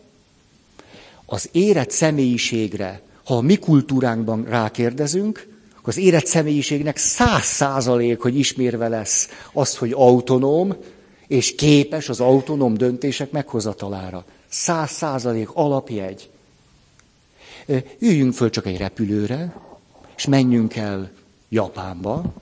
[1.25, 8.37] az érett személyiségre, ha a mi kultúránkban rákérdezünk, akkor az érett személyiségnek száz százalék, hogy
[8.37, 10.75] ismérve lesz az, hogy autonóm,
[11.27, 14.25] és képes az autonóm döntések meghozatalára.
[14.49, 16.29] Száz százalék alapjegy.
[17.99, 19.53] Üljünk föl csak egy repülőre,
[20.15, 21.11] és menjünk el
[21.49, 22.33] Japánba,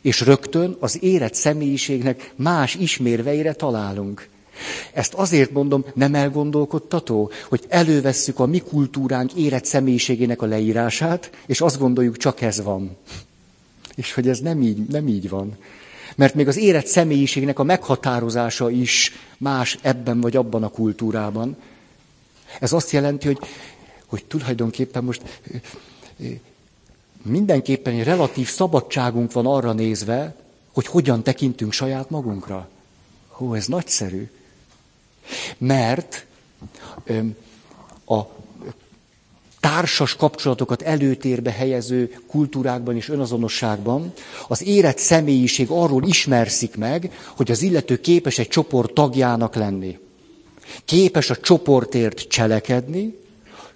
[0.00, 4.28] és rögtön az érett személyiségnek más ismérveire találunk.
[4.92, 11.60] Ezt azért mondom, nem elgondolkodtató, hogy elővesszük a mi kultúránk érett személyiségének a leírását, és
[11.60, 12.96] azt gondoljuk, csak ez van.
[13.94, 15.56] És hogy ez nem így, nem így van.
[16.16, 21.56] Mert még az érett személyiségnek a meghatározása is más ebben vagy abban a kultúrában.
[22.60, 23.38] Ez azt jelenti, hogy,
[24.06, 25.22] hogy tulajdonképpen most
[27.26, 30.34] mindenképpen egy relatív szabadságunk van arra nézve,
[30.72, 32.68] hogy hogyan tekintünk saját magunkra.
[33.28, 34.30] Hú, ez nagyszerű.
[35.58, 36.26] Mert
[38.06, 38.20] a
[39.60, 44.12] társas kapcsolatokat előtérbe helyező kultúrákban és önazonosságban
[44.48, 49.98] az érett személyiség arról ismerszik meg, hogy az illető képes egy csoport tagjának lenni.
[50.84, 53.18] Képes a csoportért cselekedni,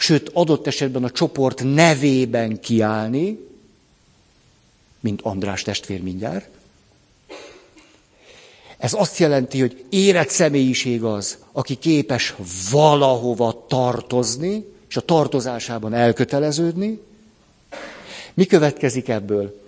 [0.01, 3.39] sőt adott esetben a csoport nevében kiállni,
[5.01, 6.49] mint András testvér mindjárt,
[8.79, 12.35] ez azt jelenti, hogy érett személyiség az, aki képes
[12.71, 17.01] valahova tartozni, és a tartozásában elköteleződni.
[18.35, 19.61] Mi következik ebből?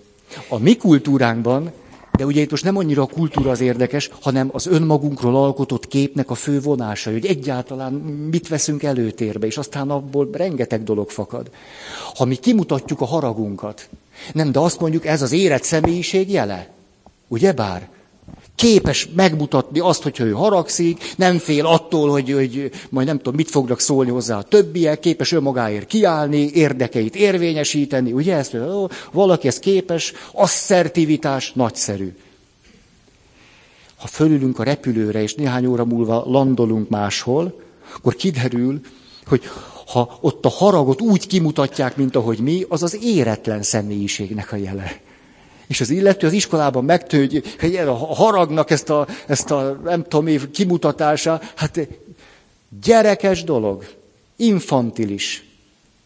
[0.47, 1.71] A mi kultúránkban,
[2.17, 6.29] de ugye itt most nem annyira a kultúra az érdekes, hanem az önmagunkról alkotott képnek
[6.29, 7.93] a fő vonása, hogy egyáltalán
[8.31, 11.49] mit veszünk előtérbe, és aztán abból rengeteg dolog fakad.
[12.15, 13.89] Ha mi kimutatjuk a haragunkat,
[14.33, 16.69] nem, de azt mondjuk, ez az érett személyiség jele.
[17.27, 17.89] Ugye bár?
[18.55, 23.49] Képes megmutatni azt, hogyha ő haragszik, nem fél attól, hogy, hogy majd nem tudom, mit
[23.49, 28.57] fognak szólni hozzá a többiek, képes önmagáért kiállni, érdekeit érvényesíteni, ugye ezt,
[29.11, 32.15] valaki ez képes, asszertivitás nagyszerű.
[33.97, 37.59] Ha fölülünk a repülőre, és néhány óra múlva landolunk máshol,
[37.95, 38.79] akkor kiderül,
[39.25, 39.41] hogy
[39.87, 45.01] ha ott a haragot úgy kimutatják, mint ahogy mi, az az éretlen személyiségnek a jele.
[45.67, 50.27] És az illető az iskolában megtő, hogy a haragnak ezt a, ezt a nem tudom
[50.27, 51.87] év kimutatása, hát
[52.81, 53.85] gyerekes dolog,
[54.35, 55.45] infantilis.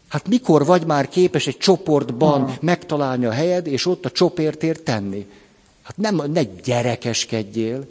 [0.08, 2.54] Hát mikor vagy már képes egy csoportban hmm.
[2.60, 5.26] megtalálni a helyed, és ott a csopértért tenni?
[5.82, 7.86] Hát nem, ne gyerekeskedjél.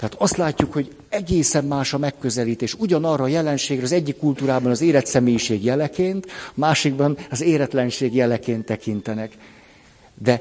[0.00, 2.74] Tehát azt látjuk, hogy egészen más a megközelítés.
[2.74, 9.32] Ugyanarra a jelenségre az egyik kultúrában az érett személyiség jeleként, másikban az éretlenség jeleként tekintenek.
[10.14, 10.40] De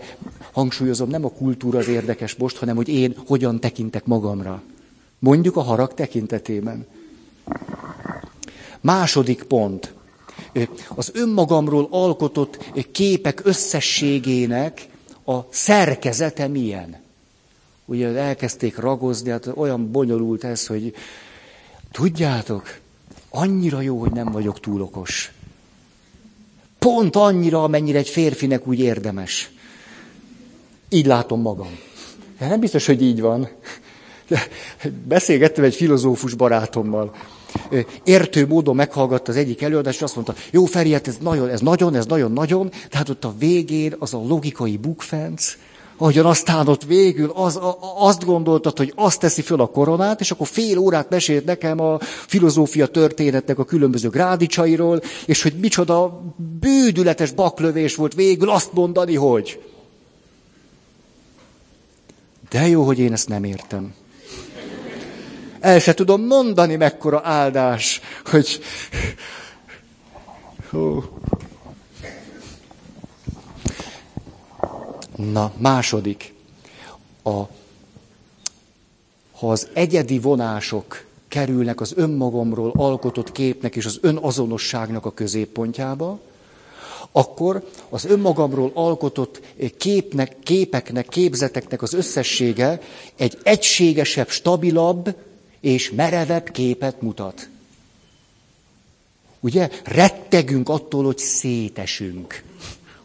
[0.52, 4.62] hangsúlyozom, nem a kultúra az érdekes most, hanem hogy én hogyan tekintek magamra.
[5.20, 6.86] Mondjuk a harag tekintetében.
[8.82, 9.94] Második pont.
[10.96, 14.88] Az önmagamról alkotott képek összességének
[15.26, 17.08] a szerkezete milyen?
[17.90, 20.94] Ugye elkezdték ragozni, hát olyan bonyolult ez, hogy
[21.92, 22.78] tudjátok,
[23.30, 25.32] annyira jó, hogy nem vagyok túl okos.
[26.80, 29.52] Pont annyira, amennyire egy férfinek úgy érdemes.
[30.90, 31.80] Így látom magam.
[32.40, 33.50] De nem biztos, hogy így van.
[35.08, 37.16] Beszélgettem egy filozófus barátommal.
[38.04, 41.62] Értő módon meghallgatta az egyik előadást, és azt mondta, jó Feri, hát ez nagyon, ez
[41.62, 45.58] nagyon, ez nagyon-nagyon, tehát ott a végén az a logikai bukfenc,
[46.00, 50.32] ahogyan aztán ott végül az, a, azt gondoltad, hogy azt teszi föl a koronát, és
[50.32, 56.22] akkor fél órát mesélt nekem a filozófia történetnek a különböző grádicsairól, és hogy micsoda
[56.60, 59.60] bődületes baklövés volt végül azt mondani, hogy
[62.50, 63.94] de jó, hogy én ezt nem értem.
[65.60, 68.60] El se tudom mondani, mekkora áldás, hogy...
[70.70, 71.04] Hú.
[75.20, 76.34] Na, második.
[77.24, 77.30] A,
[79.32, 86.20] ha az egyedi vonások kerülnek az önmagamról alkotott képnek és az önazonosságnak a középpontjába,
[87.12, 89.42] akkor az önmagamról alkotott
[89.78, 92.82] képnek, képeknek, képzeteknek az összessége
[93.16, 95.16] egy egységesebb, stabilabb
[95.60, 97.50] és merevebb képet mutat.
[99.40, 102.44] Ugye rettegünk attól, hogy szétesünk.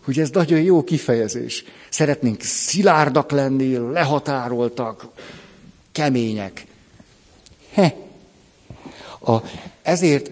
[0.07, 1.65] Ugye ez nagyon jó kifejezés.
[1.89, 5.07] Szeretnénk szilárdak lenni, lehatároltak,
[5.93, 6.67] kemények.
[7.73, 7.95] He.
[9.21, 9.37] A,
[9.83, 10.31] ezért,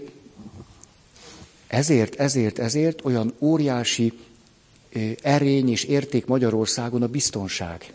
[1.66, 4.12] ezért, ezért, ezért olyan óriási
[5.22, 7.92] erény és érték Magyarországon a biztonság.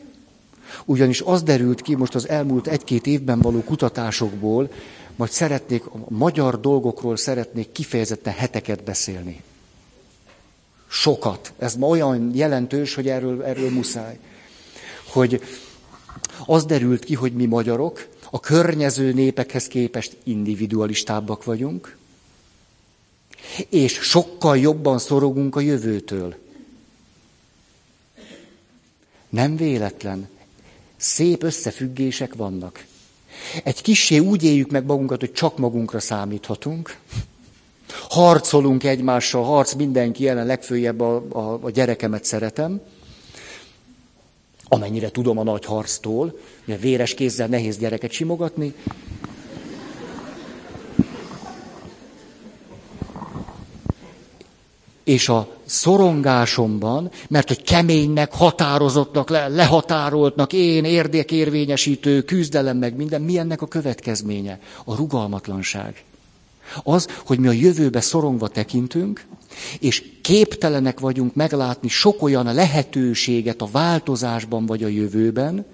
[0.86, 4.70] Ugyanis az derült ki most az elmúlt egy-két évben való kutatásokból,
[5.16, 9.42] majd szeretnék, a magyar dolgokról szeretnék kifejezetten heteket beszélni.
[10.88, 11.54] Sokat.
[11.58, 14.20] Ez ma olyan jelentős, hogy erről, erről muszáj.
[15.08, 15.42] Hogy
[16.46, 21.98] az derült ki, hogy mi magyarok a környező népekhez képest individualistábbak vagyunk,
[23.70, 26.36] és sokkal jobban szorogunk a jövőtől.
[29.30, 30.30] Nem véletlen.
[30.98, 32.86] Szép összefüggések vannak.
[33.64, 36.98] Egy kissé úgy éljük meg magunkat, hogy csak magunkra számíthatunk.
[37.90, 42.82] Harcolunk egymással, harc mindenki jelen, legfőjebb a, a, a gyerekemet szeretem.
[44.70, 48.74] Amennyire tudom a nagy harctól, ugye véres kézzel nehéz gyereket simogatni.
[55.08, 63.38] és a szorongásomban, mert hogy keménynek, határozottnak, le, lehatároltnak, én érdekérvényesítő, küzdelem meg minden, mi
[63.38, 64.60] ennek a következménye?
[64.86, 66.04] A rugalmatlanság.
[66.84, 69.26] Az, hogy mi a jövőbe szorongva tekintünk,
[69.80, 75.66] és képtelenek vagyunk meglátni sok olyan lehetőséget a változásban vagy a jövőben,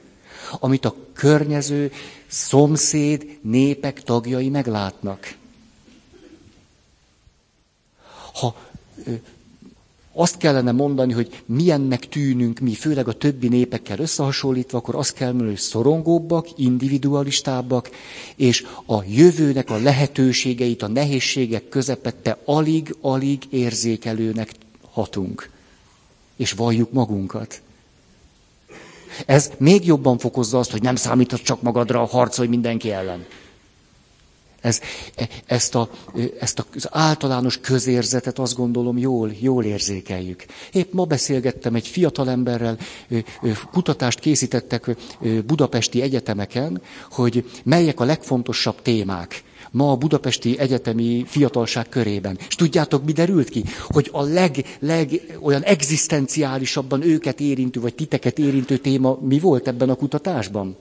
[0.60, 1.92] amit a környező
[2.28, 5.36] szomszéd népek tagjai meglátnak.
[8.34, 8.56] Ha
[10.14, 15.28] azt kellene mondani, hogy milyennek tűnünk mi, főleg a többi népekkel összehasonlítva, akkor azt kell
[15.28, 17.90] mondani, hogy szorongóbbak, individualistábbak,
[18.36, 24.52] és a jövőnek a lehetőségeit, a nehézségek közepette alig-alig érzékelőnek
[24.92, 25.50] hatunk.
[26.38, 27.62] És valljuk magunkat.
[29.26, 33.26] Ez még jobban fokozza azt, hogy nem számítod csak magadra, harcolj mindenki ellen.
[34.64, 34.80] Ez,
[35.46, 35.90] ezt, a,
[36.40, 40.46] ezt az általános közérzetet azt gondolom jól, jól érzékeljük.
[40.72, 42.78] Épp ma beszélgettem egy fiatalemberrel,
[43.72, 44.96] kutatást készítettek
[45.46, 46.82] budapesti egyetemeken,
[47.12, 52.38] hogy melyek a legfontosabb témák ma a budapesti egyetemi fiatalság körében.
[52.48, 53.64] És tudjátok, mi derült ki?
[53.88, 59.90] Hogy a leg, leg olyan egzisztenciálisabban őket érintő, vagy titeket érintő téma mi volt ebben
[59.90, 60.78] a kutatásban?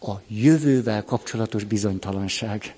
[0.00, 2.74] A jövővel kapcsolatos bizonytalanság.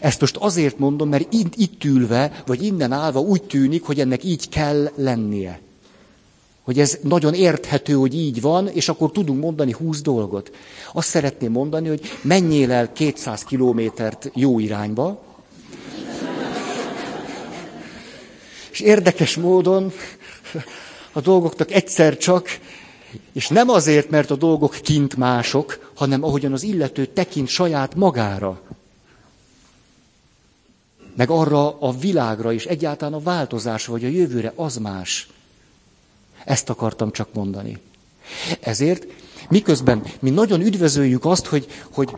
[0.00, 4.24] Ezt most azért mondom, mert itt, itt ülve, vagy innen állva úgy tűnik, hogy ennek
[4.24, 5.60] így kell lennie.
[6.62, 10.50] Hogy ez nagyon érthető, hogy így van, és akkor tudunk mondani húsz dolgot.
[10.92, 15.24] Azt szeretném mondani, hogy menjél el 200 kilométert jó irányba,
[18.70, 19.92] és érdekes módon
[21.12, 22.48] a dolgoknak egyszer csak
[23.32, 28.60] És nem azért, mert a dolgok kint mások, hanem ahogyan az illető tekint saját magára.
[31.16, 35.28] Meg arra a világra is, egyáltalán a változásra, vagy a jövőre, az más.
[36.44, 37.78] Ezt akartam csak mondani.
[38.60, 39.06] Ezért
[39.48, 42.10] Miközben mi nagyon üdvözöljük azt, hogy, hogy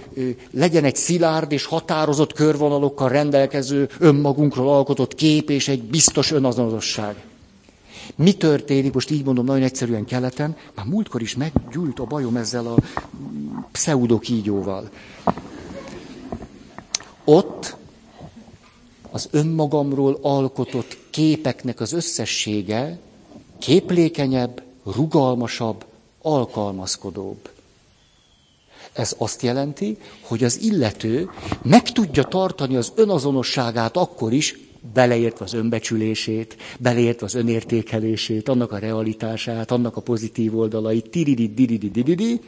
[0.51, 7.16] legyen egy szilárd és határozott körvonalokkal rendelkező önmagunkról alkotott kép és egy biztos önazonosság.
[8.17, 12.67] Mi történik, most így mondom nagyon egyszerűen keleten, már múltkor is meggyűlt a bajom ezzel
[12.67, 12.77] a
[13.73, 14.91] pseudokígyóval.
[17.25, 17.77] Ott
[19.11, 22.99] az önmagamról alkotott képeknek az összessége
[23.59, 25.85] képlékenyebb, rugalmasabb,
[26.23, 27.51] alkalmazkodóbb.
[28.93, 31.31] Ez azt jelenti, hogy az illető
[31.63, 38.79] meg tudja tartani az önazonosságát akkor is, beleértve az önbecsülését, beleértve az önértékelését, annak a
[38.79, 42.41] realitását, annak a pozitív oldalait, tiridi, diridi, diridi,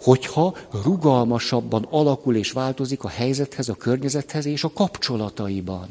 [0.00, 5.88] hogyha rugalmasabban alakul és változik a helyzethez, a környezethez és a kapcsolataiban.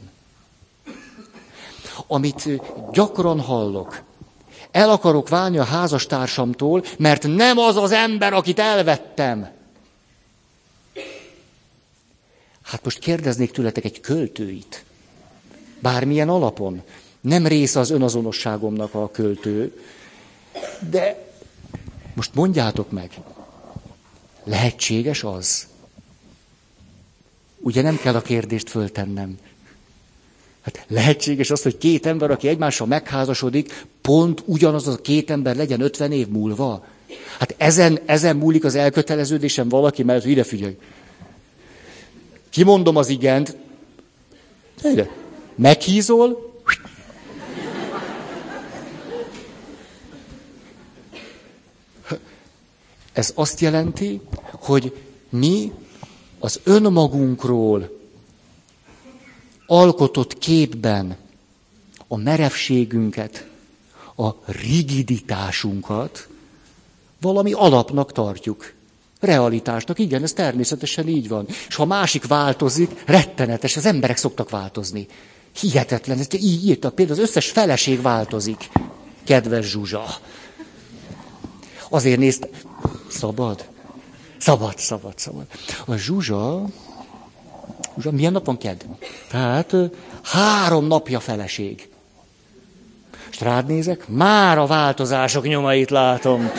[2.07, 2.49] Amit
[2.91, 4.03] gyakran hallok,
[4.71, 9.47] el akarok válni a házastársamtól, mert nem az az ember, akit elvettem.
[12.61, 14.85] Hát most kérdeznék tőletek egy költőit.
[15.85, 16.81] Bármilyen alapon.
[17.21, 19.81] Nem része az önazonosságomnak a költő.
[20.89, 21.31] De
[22.13, 23.11] most mondjátok meg,
[24.43, 25.67] lehetséges az?
[27.57, 29.37] Ugye nem kell a kérdést föltennem.
[30.61, 35.81] Hát lehetséges az, hogy két ember, aki egymással megházasodik, pont ugyanaz a két ember legyen
[35.81, 36.85] 50 év múlva?
[37.39, 40.77] Hát ezen, ezen múlik az elköteleződésem valaki mert ide figyelj.
[42.49, 43.57] Kimondom az igent.
[44.83, 45.23] Ide.
[45.55, 46.53] Meghízol,
[53.15, 54.95] Ez azt jelenti, hogy
[55.29, 55.71] mi
[56.39, 57.99] az önmagunkról
[59.67, 61.17] alkotott képben
[62.07, 63.47] a merevségünket,
[64.15, 66.27] a rigiditásunkat
[67.21, 68.73] valami alapnak tartjuk.
[69.19, 71.45] Realitásnak, igen, ez természetesen így van.
[71.67, 75.07] És ha másik változik, rettenetes, az emberek szoktak változni.
[75.59, 78.69] Hihetetlen, ez így írta, például az összes feleség változik.
[79.23, 80.05] Kedves Zsuzsa.
[81.89, 82.49] Azért nézd,
[83.09, 83.65] szabad?
[84.37, 85.45] Szabad, szabad, szabad.
[85.85, 86.65] A Zsuzsa
[87.93, 88.81] Zsuzsa, milyen napon kedd?
[89.29, 89.75] Tehát
[90.23, 91.89] három napja feleség.
[93.31, 96.51] És rád nézek, már a változások nyomait látom.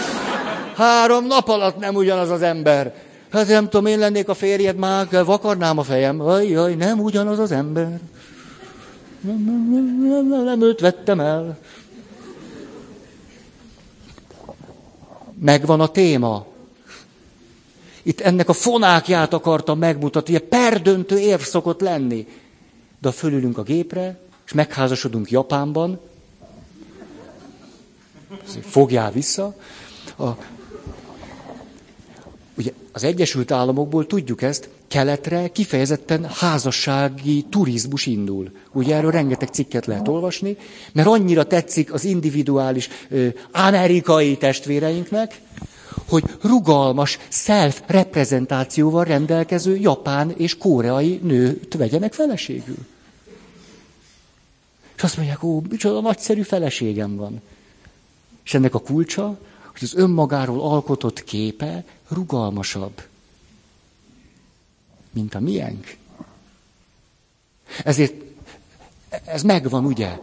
[0.77, 2.95] Három nap alatt nem ugyanaz az ember.
[3.33, 6.21] Hát nem tudom, én lennék a férjed, már vakarnám a fejem.
[6.21, 8.01] Aj, jaj, nem ugyanaz az ember.
[9.21, 11.59] Nem, őt vettem el.
[15.41, 16.47] Megvan a téma.
[18.03, 22.27] Itt ennek a fonákját akartam megmutatni, hogy perdöntő érv szokott lenni.
[23.01, 26.01] De fölülünk a gépre, és megházasodunk Japánban,
[28.61, 29.55] fogjál vissza,
[30.19, 30.29] a,
[32.97, 38.51] az Egyesült Államokból tudjuk ezt, keletre kifejezetten házassági turizmus indul.
[38.73, 40.57] Ugye erről rengeteg cikket lehet olvasni,
[40.93, 45.41] mert annyira tetszik az individuális ö, amerikai testvéreinknek,
[46.09, 52.79] hogy rugalmas self-reprezentációval rendelkező japán és koreai nőt vegyenek feleségül.
[54.97, 57.41] És azt mondják, ó, micsoda nagyszerű feleségem van.
[58.45, 59.39] És ennek a kulcsa,
[59.79, 63.03] hogy az önmagáról alkotott képe rugalmasabb,
[65.13, 65.97] mint a miénk.
[67.85, 68.15] Ezért
[69.25, 70.19] ez megvan, ugye?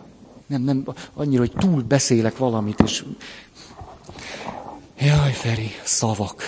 [0.46, 3.06] Nem, nem annyira, hogy túl beszélek valamit, és
[4.98, 6.44] Jaj, Feri, szavak.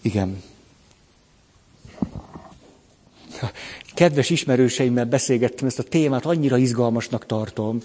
[0.00, 0.42] Igen.
[3.94, 7.78] Kedves ismerőseimmel beszélgettem ezt a témát, annyira izgalmasnak tartom.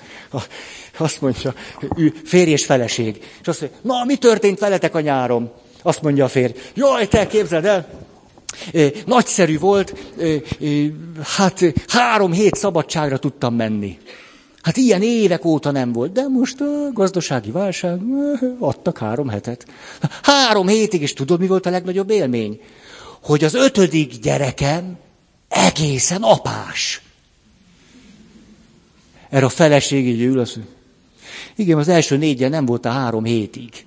[0.97, 1.53] Azt mondja,
[1.95, 3.23] ő férj és feleség.
[3.41, 5.51] És azt mondja, na, mi történt veletek a nyáron?
[5.81, 7.87] Azt mondja a férj, jaj, te képzeld el,
[9.05, 9.93] nagyszerű volt,
[11.23, 13.97] hát három hét szabadságra tudtam menni.
[14.61, 17.99] Hát ilyen évek óta nem volt, de most a gazdasági válság,
[18.59, 19.65] adtak három hetet.
[20.21, 22.59] Három hétig, és tudod, mi volt a legnagyobb élmény?
[23.23, 24.97] Hogy az ötödik gyerekem
[25.47, 27.01] egészen apás.
[29.29, 30.59] Erre a feleség így ül, azt
[31.55, 33.85] igen, az első négyen nem volt a három hétig.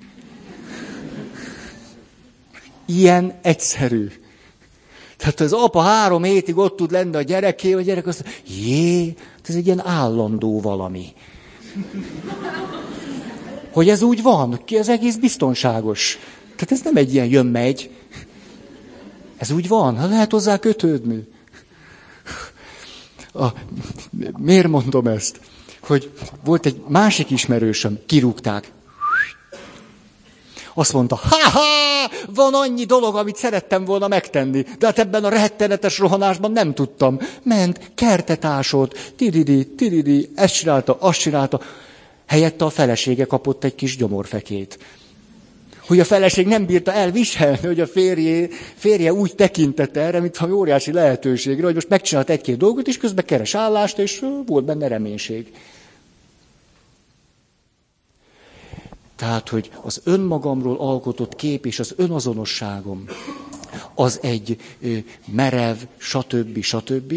[2.87, 4.11] Ilyen egyszerű.
[5.17, 9.15] Tehát az apa három hétig ott tud lenni a gyereké, a gyerek azt jé,
[9.49, 11.13] ez egy ilyen állandó valami.
[13.73, 16.19] Hogy ez úgy van, ki az egész biztonságos.
[16.57, 17.91] Tehát ez nem egy ilyen jön-megy.
[19.37, 21.29] Ez úgy van, lehet hozzá kötődni.
[23.33, 23.47] A,
[24.39, 25.41] miért mondom ezt?
[25.81, 26.11] Hogy
[26.45, 28.73] volt egy másik ismerősöm, kirúgták.
[30.75, 35.99] Azt mondta, ha-ha, van annyi dolog, amit szerettem volna megtenni, de hát ebben a rettenetes
[35.99, 37.19] rohanásban nem tudtam.
[37.43, 41.61] Ment, kertet ásott, tididi, tididi, ezt csinálta, azt csinálta.
[42.27, 44.79] Helyette a felesége kapott egy kis gyomorfekét.
[45.91, 50.93] Hogy a feleség nem bírta elviselni, hogy a férje, férje úgy tekintett erre, mintha óriási
[50.93, 55.53] lehetőségre, hogy most megcsinált egy-két dolgot, és közben keres állást, és volt benne reménység.
[59.17, 63.05] Tehát, hogy az önmagamról alkotott kép és az önazonosságom
[63.95, 64.57] az egy
[65.25, 66.63] merev, stb.
[66.63, 67.15] stb.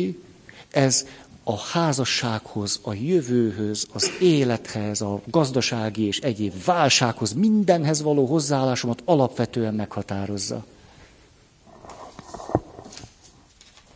[0.72, 1.08] Ez
[1.44, 9.74] a házassághoz, a jövőhöz, az élethez, a gazdasági és egyéb válsághoz, mindenhez való hozzáállásomat alapvetően
[9.74, 10.66] meghatározza.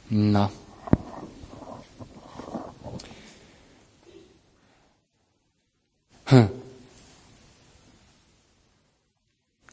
[0.08, 0.52] Na.
[6.24, 6.44] Hm.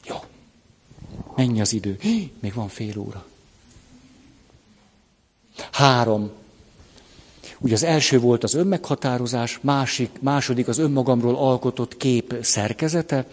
[0.03, 0.15] Jó.
[1.35, 1.99] Mennyi az idő?
[2.39, 3.25] Még van fél óra.
[5.71, 6.31] Három.
[7.59, 13.25] Ugye az első volt az önmeghatározás, másik, második az önmagamról alkotott kép szerkezete,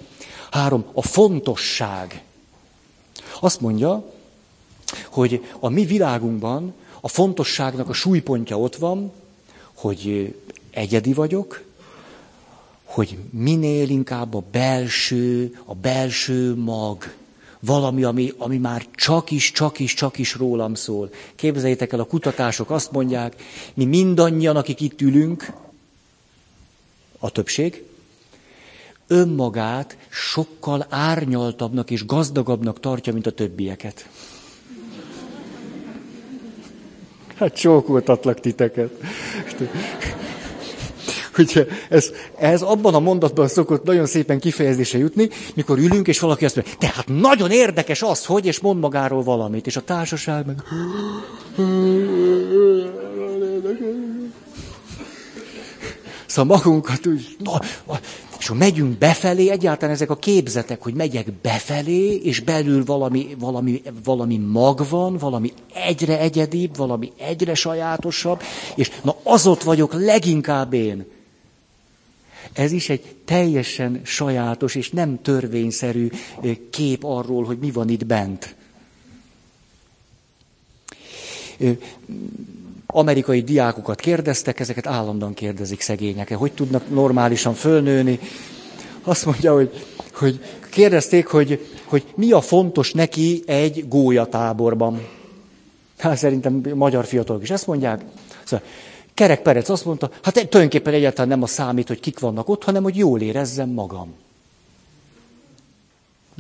[0.50, 2.22] három, a fontosság.
[3.40, 4.12] Azt mondja,
[5.08, 9.12] hogy a mi világunkban a fontosságnak a súlypontja ott van,
[9.74, 10.34] hogy
[10.70, 11.62] egyedi vagyok,
[12.84, 17.14] hogy minél inkább a belső, a belső mag,
[17.66, 21.10] valami, ami, ami már csak is, csak is, csak is rólam szól.
[21.34, 23.42] Képzeljétek el, a kutatások azt mondják,
[23.74, 25.52] mi mindannyian, akik itt ülünk,
[27.18, 27.84] a többség,
[29.06, 34.08] önmagát sokkal árnyaltabbnak és gazdagabbnak tartja, mint a többieket.
[37.34, 38.90] Hát csókoltatlak titeket
[41.35, 46.45] hogy ez, ez abban a mondatban szokott nagyon szépen kifejezése jutni, mikor ülünk, és valaki
[46.45, 50.62] azt mondja, tehát nagyon érdekes az, hogy, és mond magáról valamit, és a társaság meg...
[56.26, 57.61] Szóval magunkat úgy, na,
[58.43, 63.83] és ha megyünk befelé, egyáltalán ezek a képzetek, hogy megyek befelé, és belül valami, valami,
[64.05, 68.43] valami mag van, valami egyre egyedibb, valami egyre sajátosabb,
[68.74, 71.07] és na az ott vagyok leginkább én.
[72.53, 76.09] Ez is egy teljesen sajátos és nem törvényszerű
[76.70, 78.55] kép arról, hogy mi van itt bent.
[82.86, 88.18] Amerikai diákokat kérdeztek, ezeket állandóan kérdezik szegények, hogy tudnak normálisan fölnőni.
[89.03, 90.40] Azt mondja, hogy, hogy
[90.70, 95.07] kérdezték, hogy, hogy mi a fontos neki egy gólyatáborban.
[95.98, 98.05] Hát szerintem magyar fiatalok is ezt mondják.
[98.44, 98.66] Szóval,
[99.14, 102.82] Kerek Perec azt mondta, hát tulajdonképpen egyáltalán nem a számít, hogy kik vannak ott, hanem
[102.82, 104.14] hogy jól érezzem magam.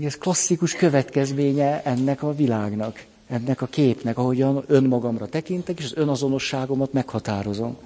[0.02, 6.92] Ez klasszikus következménye ennek a világnak, ennek a képnek, ahogyan önmagamra tekintek, és az önazonosságomat
[6.92, 7.76] meghatározom.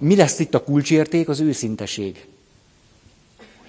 [0.00, 1.28] Mi lesz itt a kulcsérték?
[1.28, 2.26] Az őszinteség.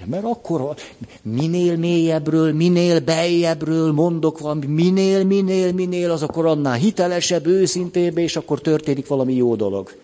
[0.06, 0.76] Mert akkor
[1.22, 8.36] minél mélyebbről, minél beljebbről mondok valami, minél, minél, minél, az akkor annál hitelesebb, őszintébb, és
[8.36, 9.96] akkor történik valami jó dolog.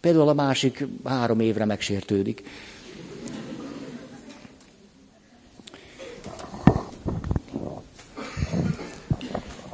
[0.00, 2.44] Például a másik három évre megsértődik.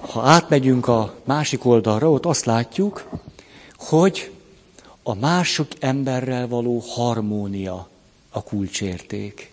[0.00, 3.08] Ha átmegyünk a másik oldalra, ott azt látjuk,
[3.76, 4.30] hogy
[5.02, 7.88] a másik emberrel való harmónia
[8.30, 9.50] a kulcsérték.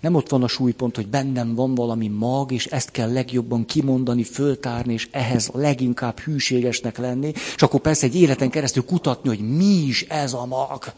[0.00, 4.22] Nem ott van a súlypont, hogy bennem van valami mag, és ezt kell legjobban kimondani,
[4.22, 9.84] föltárni, és ehhez leginkább hűségesnek lenni, és akkor persze egy életen keresztül kutatni, hogy mi
[9.86, 10.92] is ez a mag.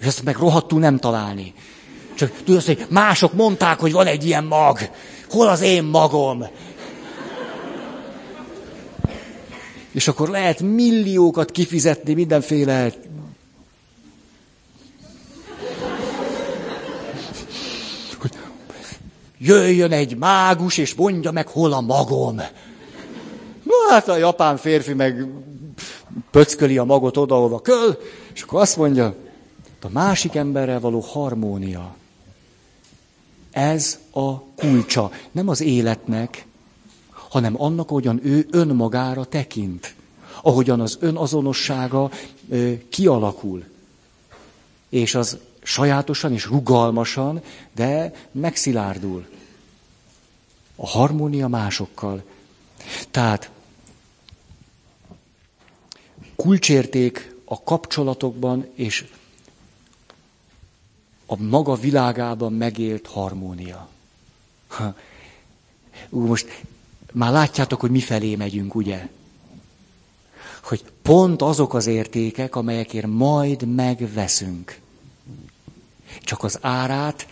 [0.00, 1.54] És ezt meg rohadtul nem találni.
[2.14, 4.78] Csak tudod, hogy mások mondták, hogy van egy ilyen mag.
[5.28, 6.44] Hol az én magom?
[9.92, 12.92] És akkor lehet milliókat kifizetni mindenféle
[19.38, 22.36] jöjjön egy mágus, és mondja meg, hol a magom.
[23.62, 25.26] Na hát a japán férfi meg
[26.30, 27.98] pöcköli a magot oda, ahova köl,
[28.32, 29.14] és akkor azt mondja,
[29.82, 31.96] a másik emberrel való harmónia.
[33.50, 35.10] Ez a kulcsa.
[35.32, 36.46] Nem az életnek,
[37.10, 39.94] hanem annak, hogyan ő önmagára tekint.
[40.42, 42.10] ahogyan az önazonossága
[42.88, 43.64] kialakul.
[44.88, 47.42] És az sajátosan és rugalmasan,
[47.74, 49.26] de megszilárdul.
[50.76, 52.22] A harmónia másokkal.
[53.10, 53.50] Tehát
[56.36, 59.06] kulcsérték a kapcsolatokban és
[61.26, 63.88] a maga világában megélt harmónia.
[64.66, 64.94] Ha.
[66.08, 66.62] Ú, most
[67.12, 69.08] már látjátok, hogy mifelé megyünk, ugye?
[70.62, 74.80] Hogy pont azok az értékek, amelyekért majd megveszünk.
[76.20, 77.26] Csak az árát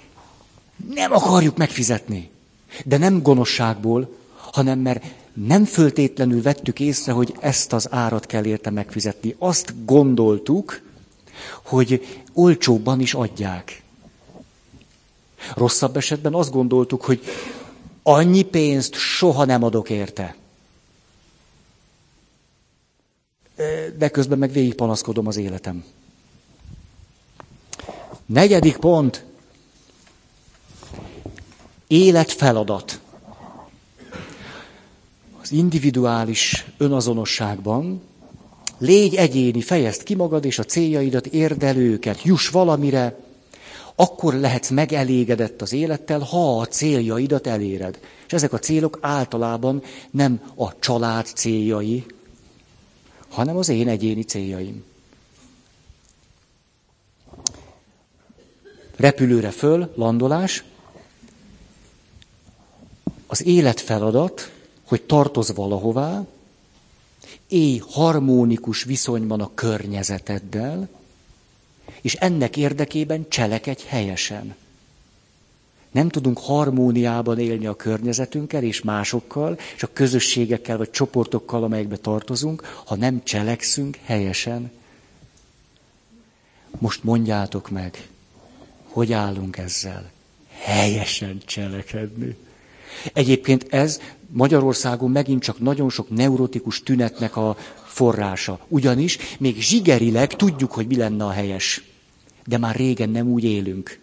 [0.94, 2.30] nem akarjuk megfizetni.
[2.84, 8.70] De nem gonoszságból, hanem mert nem föltétlenül vettük észre, hogy ezt az árat kell érte
[8.70, 9.34] megfizetni.
[9.38, 10.80] Azt gondoltuk,
[11.62, 13.82] hogy olcsóbban is adják.
[15.54, 17.20] Rosszabb esetben azt gondoltuk, hogy
[18.02, 20.36] annyi pénzt soha nem adok érte.
[23.96, 25.84] De közben meg végig panaszkodom az életem.
[28.26, 29.24] Negyedik pont.
[31.86, 33.00] Életfeladat.
[35.40, 38.02] Az individuális önazonosságban
[38.78, 43.18] légy egyéni, fejezd ki magad és a céljaidat, érdelőket, juss valamire,
[43.94, 47.98] akkor lehetsz megelégedett az élettel, ha a céljaidat eléred.
[48.26, 52.04] És ezek a célok általában nem a család céljai,
[53.28, 54.84] hanem az én egyéni céljaim.
[58.96, 60.64] Repülőre föl, landolás.
[63.26, 64.52] Az életfeladat,
[64.84, 66.24] hogy tartoz valahová,
[67.48, 70.88] élj harmonikus viszonyban a környezeteddel,
[72.00, 74.54] és ennek érdekében cselekedj helyesen.
[75.90, 82.62] Nem tudunk harmóniában élni a környezetünkkel és másokkal, és a közösségekkel vagy csoportokkal, amelyekbe tartozunk,
[82.84, 84.70] ha nem cselekszünk helyesen.
[86.78, 88.08] Most mondjátok meg,
[88.96, 90.10] hogy állunk ezzel?
[90.58, 92.36] Helyesen cselekedni.
[93.12, 98.58] Egyébként ez Magyarországon megint csak nagyon sok neurotikus tünetnek a forrása.
[98.68, 101.82] Ugyanis még zsigerileg tudjuk, hogy mi lenne a helyes.
[102.46, 103.98] De már régen nem úgy élünk.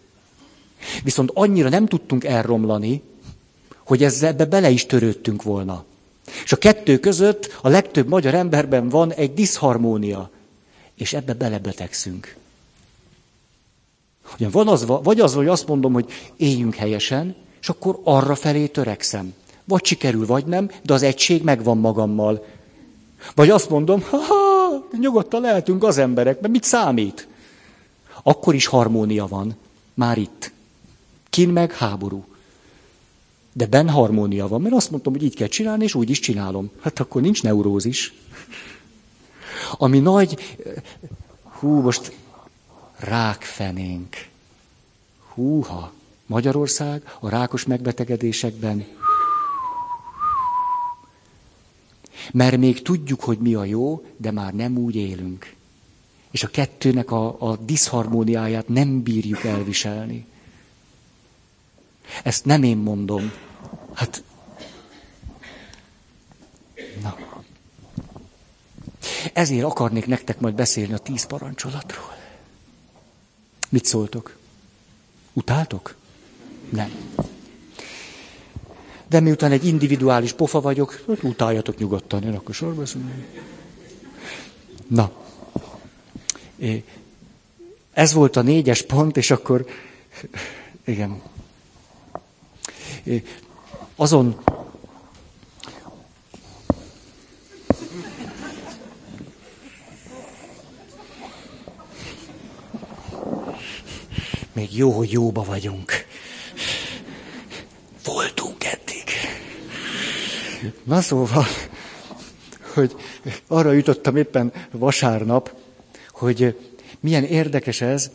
[1.04, 3.02] Viszont annyira nem tudtunk elromlani,
[3.84, 5.84] hogy ezzel ebbe bele is törődtünk volna.
[6.44, 10.30] És a kettő között a legtöbb magyar emberben van egy diszharmónia,
[10.94, 12.36] és ebbe belebetegszünk.
[14.34, 18.66] Ugyan van az, vagy az, hogy azt mondom, hogy éljünk helyesen, és akkor arra felé
[18.66, 19.34] törekszem.
[19.64, 22.46] Vagy sikerül, vagy nem, de az egység megvan magammal.
[23.34, 27.28] Vagy azt mondom, ha, ha nyugodtan lehetünk az emberek, mert mit számít?
[28.22, 29.56] Akkor is harmónia van,
[29.94, 30.52] már itt.
[31.30, 32.24] Kin meg háború.
[33.52, 36.70] De ben harmónia van, mert azt mondtam, hogy így kell csinálni, és úgy is csinálom.
[36.80, 38.14] Hát akkor nincs neurózis.
[39.72, 40.56] Ami nagy,
[41.42, 42.12] hú, most
[42.96, 44.16] rákfenénk.
[45.34, 45.92] Húha,
[46.26, 48.86] Magyarország a rákos megbetegedésekben.
[52.32, 55.54] Mert még tudjuk, hogy mi a jó, de már nem úgy élünk.
[56.30, 60.26] És a kettőnek a, a diszharmóniáját nem bírjuk elviselni.
[62.22, 63.32] Ezt nem én mondom.
[63.94, 64.22] Hát,
[67.02, 67.16] na.
[69.32, 72.23] Ezért akarnék nektek majd beszélni a tíz parancsolatról.
[73.74, 74.36] Mit szóltok?
[75.32, 75.94] Utáltok?
[76.68, 76.90] Nem.
[79.06, 82.82] De miután egy individuális pofa vagyok, hát utáljatok nyugodtan, én akkor sorba
[84.86, 85.12] Na.
[87.92, 89.66] Ez volt a négyes pont, és akkor,
[90.84, 91.22] igen.
[93.96, 94.42] Azon
[104.54, 105.92] Még jó, hogy jóba vagyunk.
[108.04, 109.04] Voltunk eddig.
[110.82, 111.46] Na szóval,
[112.74, 112.94] hogy
[113.46, 115.54] arra jutottam éppen vasárnap,
[116.10, 116.58] hogy
[117.00, 118.10] milyen érdekes ez,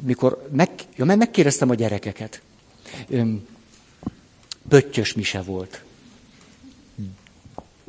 [0.00, 2.42] mikor meg, ja, megkérdeztem a gyerekeket.
[4.68, 5.82] Pöttyös mise volt.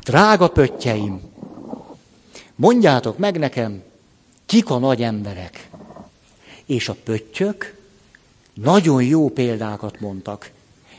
[0.04, 1.22] Drága pöttyeim,
[2.56, 3.84] mondjátok meg nekem,
[4.46, 5.70] kik a nagy emberek?
[6.72, 7.76] És a pöttyök
[8.54, 10.52] nagyon jó példákat mondtak.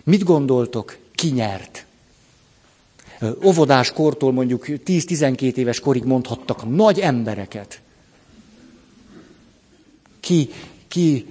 [0.05, 1.87] Mit gondoltok, ki nyert?
[3.45, 7.81] Óvodás kortól mondjuk 10-12 éves korig mondhattak nagy embereket.
[10.21, 10.51] Ki,
[10.89, 11.27] ki,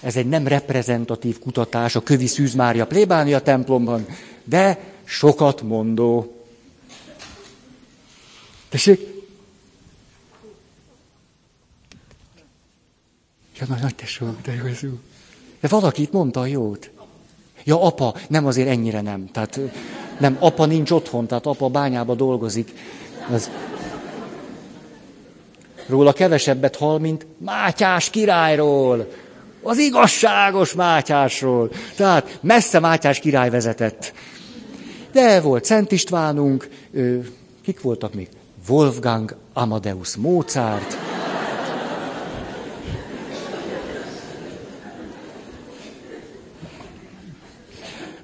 [0.00, 4.06] ez egy nem reprezentatív kutatás a Kövi Szűz Mária plébánia templomban,
[4.44, 6.36] de sokat mondó.
[8.68, 9.13] Tessék?
[13.64, 14.52] Ja, nagy, nagy tesó, de
[14.82, 14.88] jó.
[15.60, 16.90] De valaki itt mondta a jót.
[17.64, 19.30] Ja, apa, nem azért ennyire nem.
[19.32, 19.60] Tehát
[20.18, 22.72] nem, apa nincs otthon, tehát apa bányába dolgozik.
[23.32, 23.50] Az...
[25.86, 29.12] Róla kevesebbet hal, mint Mátyás királyról.
[29.62, 31.70] Az igazságos Mátyásról.
[31.96, 34.12] Tehát messze Mátyás király vezetett.
[35.12, 36.68] De volt Szent Istvánunk,
[37.62, 38.28] kik voltak még?
[38.68, 41.13] Wolfgang Amadeus Mozart.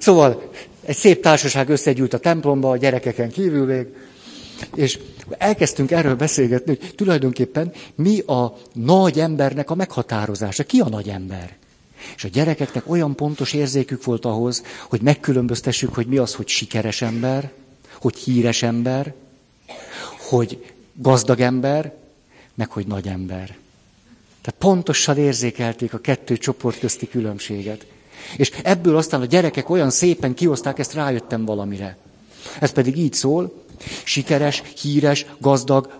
[0.01, 0.49] Szóval
[0.85, 3.85] egy szép társaság összegyűlt a templomba, a gyerekeken kívül még,
[4.75, 4.99] és
[5.37, 10.63] elkezdtünk erről beszélgetni, hogy tulajdonképpen mi a nagy embernek a meghatározása.
[10.63, 11.55] Ki a nagy ember?
[12.15, 17.01] És a gyerekeknek olyan pontos érzékük volt ahhoz, hogy megkülönböztessük, hogy mi az, hogy sikeres
[17.01, 17.51] ember,
[17.93, 19.13] hogy híres ember,
[20.29, 21.93] hogy gazdag ember,
[22.55, 23.45] meg hogy nagy ember.
[24.41, 27.85] Tehát pontosan érzékelték a kettő csoport közti különbséget.
[28.37, 31.97] És ebből aztán a gyerekek olyan szépen kioszták, ezt rájöttem valamire.
[32.59, 33.63] Ez pedig így szól,
[34.03, 35.99] sikeres, híres, gazdag,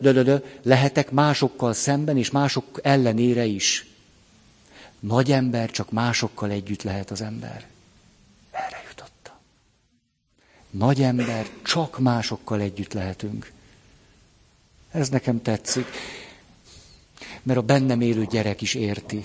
[0.00, 3.86] lölölö, lehetek másokkal szemben és mások ellenére is.
[5.00, 7.66] Nagy ember csak másokkal együtt lehet az ember.
[8.50, 9.34] Erre jutottam.
[10.70, 13.50] Nagy ember csak másokkal együtt lehetünk.
[14.90, 15.86] Ez nekem tetszik.
[17.42, 19.22] Mert a bennem élő gyerek is érti.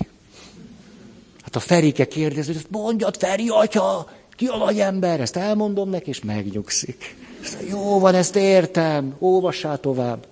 [1.58, 5.20] A Ferike kérdezi, hogy mondjad, Feri, atya, ki a nagy ember?
[5.20, 7.16] Ezt elmondom neki, és megnyugszik.
[7.43, 10.28] Ezt, jó van, ezt értem, olvassá tovább.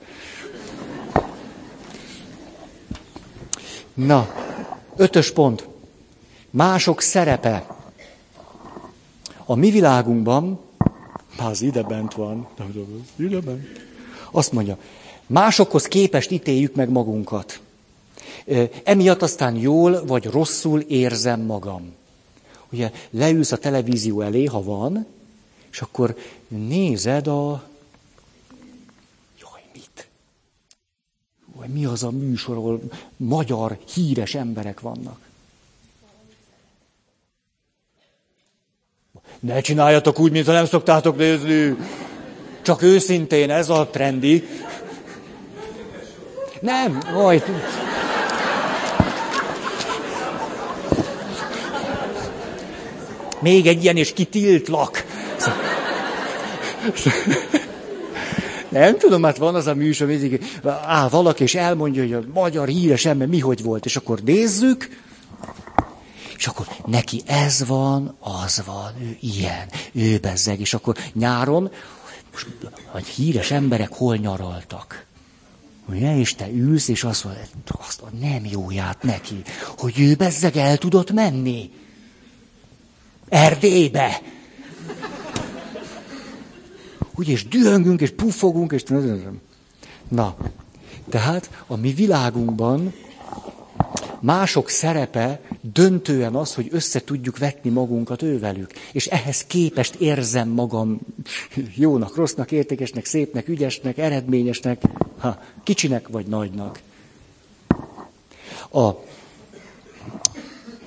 [3.93, 4.33] Na,
[4.95, 5.67] ötös pont.
[6.49, 7.65] Mások szerepe.
[9.45, 10.59] A mi világunkban,
[11.37, 12.47] az ide bent van,
[13.15, 13.67] ide bent,
[14.31, 14.77] azt mondja,
[15.27, 17.59] másokhoz képest ítéljük meg magunkat.
[18.83, 21.93] Emiatt aztán jól vagy rosszul érzem magam.
[22.69, 25.05] Ugye leülsz a televízió elé, ha van,
[25.71, 26.17] és akkor
[26.47, 27.63] nézed a...
[29.41, 30.07] Jaj, mit?
[31.55, 32.81] Jaj, mi az a műsor, ahol
[33.17, 35.19] magyar, híres emberek vannak?
[39.39, 41.77] Ne csináljatok úgy, mintha nem szoktátok nézni.
[42.61, 44.43] Csak őszintén, ez a trendi.
[46.61, 47.43] Nem, majd.
[53.45, 55.05] Még egy ilyen, és kitiltlak.
[58.69, 62.67] Nem tudom, hát van az a műsor, mindig áll valaki, és elmondja, hogy a magyar
[62.67, 64.89] híres ember mi hogy volt, és akkor nézzük,
[66.37, 71.71] és akkor neki ez van, az van, ő ilyen, ő bezzeg, és akkor nyáron,
[72.31, 72.47] most,
[72.85, 75.05] hogy híres emberek hol nyaraltak.
[75.89, 77.43] Ugye, és te ülsz, és azt mondod,
[77.79, 79.41] azt nem jóját neki,
[79.77, 81.71] hogy ő bezzeg el tudott menni.
[83.35, 84.21] Erdélybe.
[87.15, 88.83] Úgy, és dühöngünk, és puffogunk, és...
[90.07, 90.35] Na,
[91.09, 92.93] tehát a mi világunkban
[94.19, 98.71] mások szerepe döntően az, hogy össze tudjuk vetni magunkat ővelük.
[98.91, 100.99] És ehhez képest érzem magam
[101.75, 104.81] jónak, rossznak, értékesnek, szépnek, ügyesnek, eredményesnek,
[105.17, 106.79] ha, kicsinek vagy nagynak.
[108.71, 108.89] A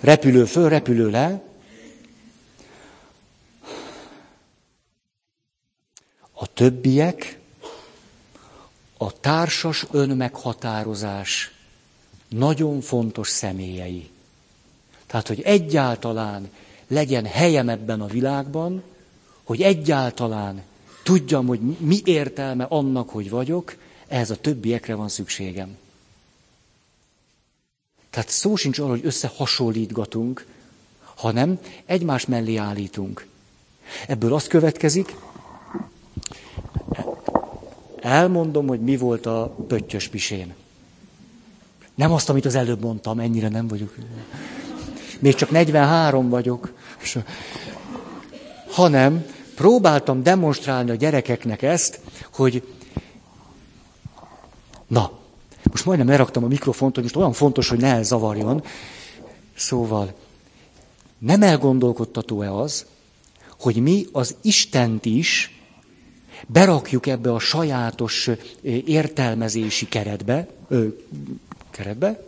[0.00, 1.47] repülő föl, repülő le,
[6.58, 7.38] többiek
[8.96, 11.52] a társas önmeghatározás
[12.28, 14.10] nagyon fontos személyei.
[15.06, 16.50] Tehát, hogy egyáltalán
[16.88, 18.82] legyen helyem ebben a világban,
[19.44, 20.62] hogy egyáltalán
[21.02, 23.76] tudjam, hogy mi értelme annak, hogy vagyok,
[24.08, 25.76] ehhez a többiekre van szükségem.
[28.10, 30.46] Tehát szó sincs arról, hogy összehasonlítgatunk,
[31.14, 33.26] hanem egymás mellé állítunk.
[34.06, 35.14] Ebből az következik,
[38.00, 40.54] Elmondom, hogy mi volt a pöttyös pisén.
[41.94, 43.94] Nem azt, amit az előbb mondtam, ennyire nem vagyok.
[45.18, 46.72] Még csak 43 vagyok.
[48.70, 52.00] Hanem próbáltam demonstrálni a gyerekeknek ezt,
[52.32, 52.62] hogy
[54.86, 55.10] na,
[55.70, 58.62] most majdnem leraktam a mikrofont, hogy most olyan fontos, hogy ne elzavarjon.
[59.56, 60.14] Szóval,
[61.18, 62.86] nem elgondolkodtató-e az,
[63.58, 65.57] hogy mi az Istent is
[66.46, 68.30] berakjuk ebbe a sajátos
[68.84, 70.86] értelmezési keretbe, ö,
[71.70, 72.26] keretbe,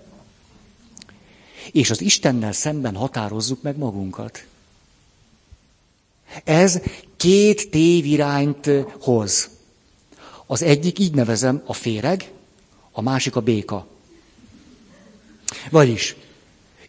[1.72, 4.44] és az Istennel szemben határozzuk meg magunkat.
[6.44, 6.80] Ez
[7.16, 9.48] két tévirányt hoz.
[10.46, 12.30] Az egyik így nevezem a féreg,
[12.92, 13.86] a másik a béka.
[15.70, 16.16] Vagyis,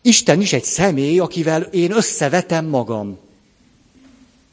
[0.02, 3.20] Isten is egy személy, akivel én összevetem magam.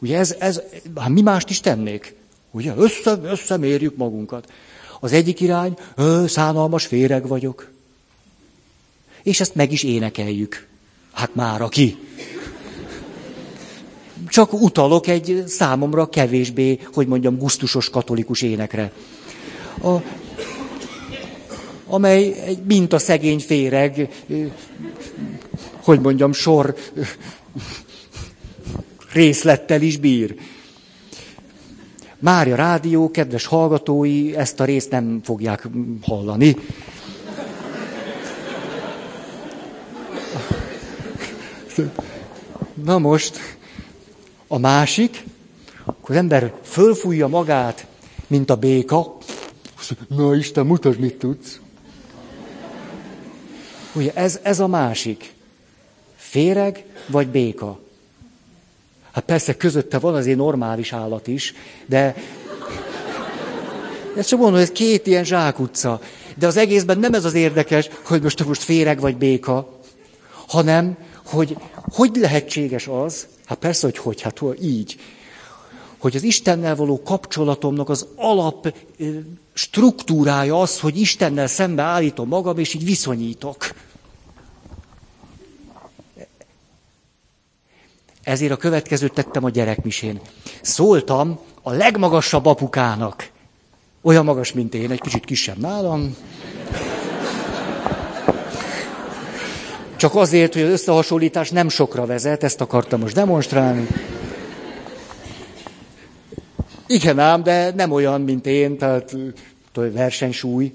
[0.01, 0.61] Ugye ez, ez
[0.97, 2.15] hát mi mást is tennék?
[2.59, 4.53] Ugye össze, összemérjük magunkat.
[5.01, 7.71] Az egyik irány, ö, szánalmas féreg vagyok.
[9.23, 10.67] És ezt meg is énekeljük.
[11.13, 11.97] Hát már aki.
[14.29, 18.93] Csak utalok egy számomra kevésbé, hogy mondjam, gusztusos katolikus énekre.
[19.83, 19.97] A,
[21.87, 24.09] amely egy mint a szegény féreg,
[25.83, 26.75] hogy mondjam, sor
[29.13, 30.35] részlettel is bír.
[32.19, 35.69] Mária Rádió, kedves hallgatói, ezt a részt nem fogják
[36.03, 36.57] hallani.
[42.85, 43.39] Na most,
[44.47, 45.25] a másik,
[45.85, 47.87] akkor az ember fölfújja magát,
[48.27, 49.17] mint a béka.
[50.09, 51.61] Na Isten, mutasd, mit tudsz.
[53.95, 55.33] Ugye ez, ez a másik.
[56.17, 57.81] Féreg vagy béka.
[59.19, 61.55] Hát persze közötte van azért normális állat is,
[61.87, 62.15] de
[64.17, 66.01] ez csak mondom, ez két ilyen zsákutca.
[66.37, 69.81] De az egészben nem ez az érdekes, hogy most most féreg vagy béka,
[70.47, 70.97] hanem,
[71.27, 71.57] hogy
[71.95, 74.97] hogy lehetséges az, hát persze, hogy hogy, hát így,
[75.99, 78.75] hogy az Istennel való kapcsolatomnak az alap
[79.53, 83.69] struktúrája az, hogy Istennel szembe állítom magam, és így viszonyítok.
[88.29, 90.21] Ezért a következőt tettem a gyerekmisén.
[90.61, 93.31] Szóltam a legmagasabb apukának.
[94.03, 96.17] Olyan magas, mint én, egy kicsit kisebb nálam.
[99.97, 103.87] Csak azért, hogy az összehasonlítás nem sokra vezet, ezt akartam most demonstrálni.
[106.87, 109.17] Igen ám, de nem olyan, mint én, tehát
[109.73, 110.75] versenysúly.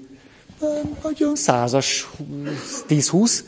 [1.02, 2.10] Nagyon százas,
[2.88, 3.38] 10-20.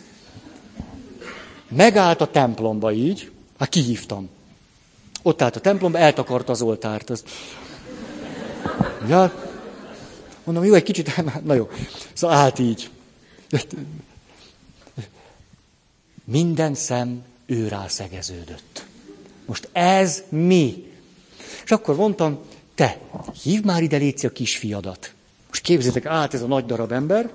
[1.68, 4.28] Megállt a templomba így, Hát kihívtam.
[5.22, 7.10] Ott állt a templomba, eltakarta az oltárt.
[7.10, 7.24] Az...
[9.08, 9.32] Ja,
[10.44, 11.70] mondom, jó, egy kicsit, na jó.
[12.12, 12.90] Szóval állt így.
[16.24, 18.84] Minden szem őrá szegeződött.
[19.44, 20.92] Most ez mi?
[21.64, 22.38] És akkor mondtam,
[22.74, 22.98] te,
[23.42, 25.14] hív már ide Léci a kisfiadat.
[25.48, 27.30] Most képzétek át ez a nagy darab ember.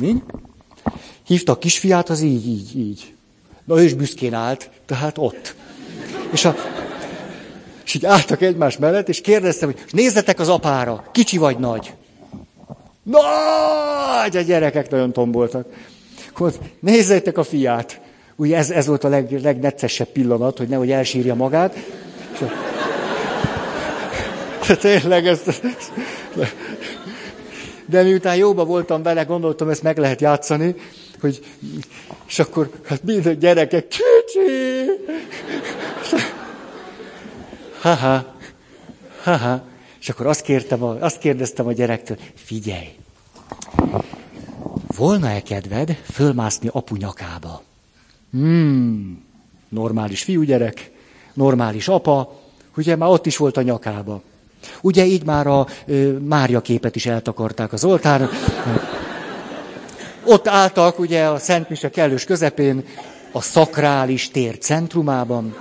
[0.00, 0.22] Mi?
[1.22, 3.14] Hívta a kisfiát, az így, így, így.
[3.64, 5.54] Na ő is büszkén állt, tehát ott.
[6.30, 6.54] És, a,
[7.84, 11.92] és így álltak egymás mellett, és kérdeztem, hogy nézzetek az apára, kicsi vagy nagy?
[13.02, 14.36] Nagy!
[14.36, 15.66] A gyerekek nagyon tomboltak.
[16.28, 18.00] Akkor nézzétek a fiát.
[18.36, 21.76] Ugye ez, ez volt a leg, legneccesebb pillanat, hogy nehogy elsírja magát.
[24.68, 25.60] A, tényleg ezt...
[27.86, 30.74] De miután jóba voltam vele, gondoltam, ezt meg lehet játszani,
[31.20, 31.40] hogy,
[32.28, 33.86] és akkor, hát minden gyerekek,
[34.28, 34.90] kicsi!
[37.80, 38.34] Haha,
[39.22, 39.62] haha.
[40.00, 42.88] És akkor azt, kértem, azt kérdeztem a gyerektől, figyelj,
[44.96, 47.62] volna-e kedved fölmászni apu nyakába?
[48.30, 49.24] Hmm,
[49.68, 50.90] normális fiúgyerek,
[51.32, 52.40] normális apa,
[52.76, 54.22] ugye már ott is volt a nyakába.
[54.80, 58.28] Ugye így már a ö, Mária képet is eltakarták az oltára.
[60.24, 62.84] Ott álltak ugye a Szent Mise kellős közepén,
[63.32, 65.56] a szakrális tér centrumában,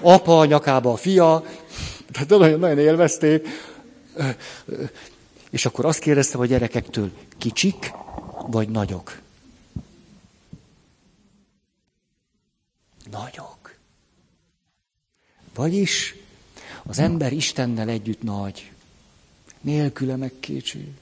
[0.00, 1.44] apa a nyakába a fia,
[2.12, 3.48] tehát nagyon, nagyon élvezték.
[5.50, 7.92] És akkor azt kérdeztem a gyerekektől, kicsik
[8.46, 9.20] vagy nagyok?
[13.10, 13.74] Nagyok.
[15.54, 16.14] Vagyis
[16.82, 18.72] az ember Istennel együtt nagy,
[19.60, 20.92] nélküle meg kicsi.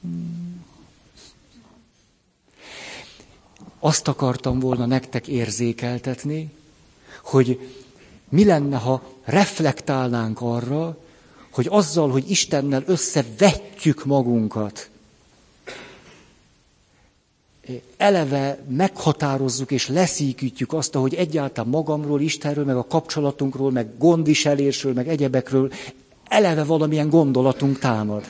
[0.00, 0.49] Hmm.
[3.80, 6.50] Azt akartam volna nektek érzékeltetni,
[7.22, 7.58] hogy
[8.28, 10.98] mi lenne, ha reflektálnánk arra,
[11.50, 14.90] hogy azzal, hogy Istennel összevetjük magunkat,
[17.96, 25.08] eleve meghatározzuk és leszíkítjük azt, hogy egyáltalán magamról, Istenről, meg a kapcsolatunkról, meg gondviselésről, meg
[25.08, 25.72] egyebekről
[26.28, 28.24] eleve valamilyen gondolatunk támad.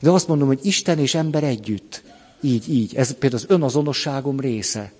[0.00, 2.02] De azt mondom, hogy Isten és ember együtt.
[2.40, 2.94] Így, így.
[2.94, 4.92] Ez például az önazonosságom része.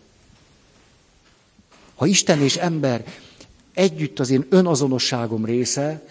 [1.95, 3.05] Ha Isten és ember
[3.73, 6.03] együtt az én önazonosságom része,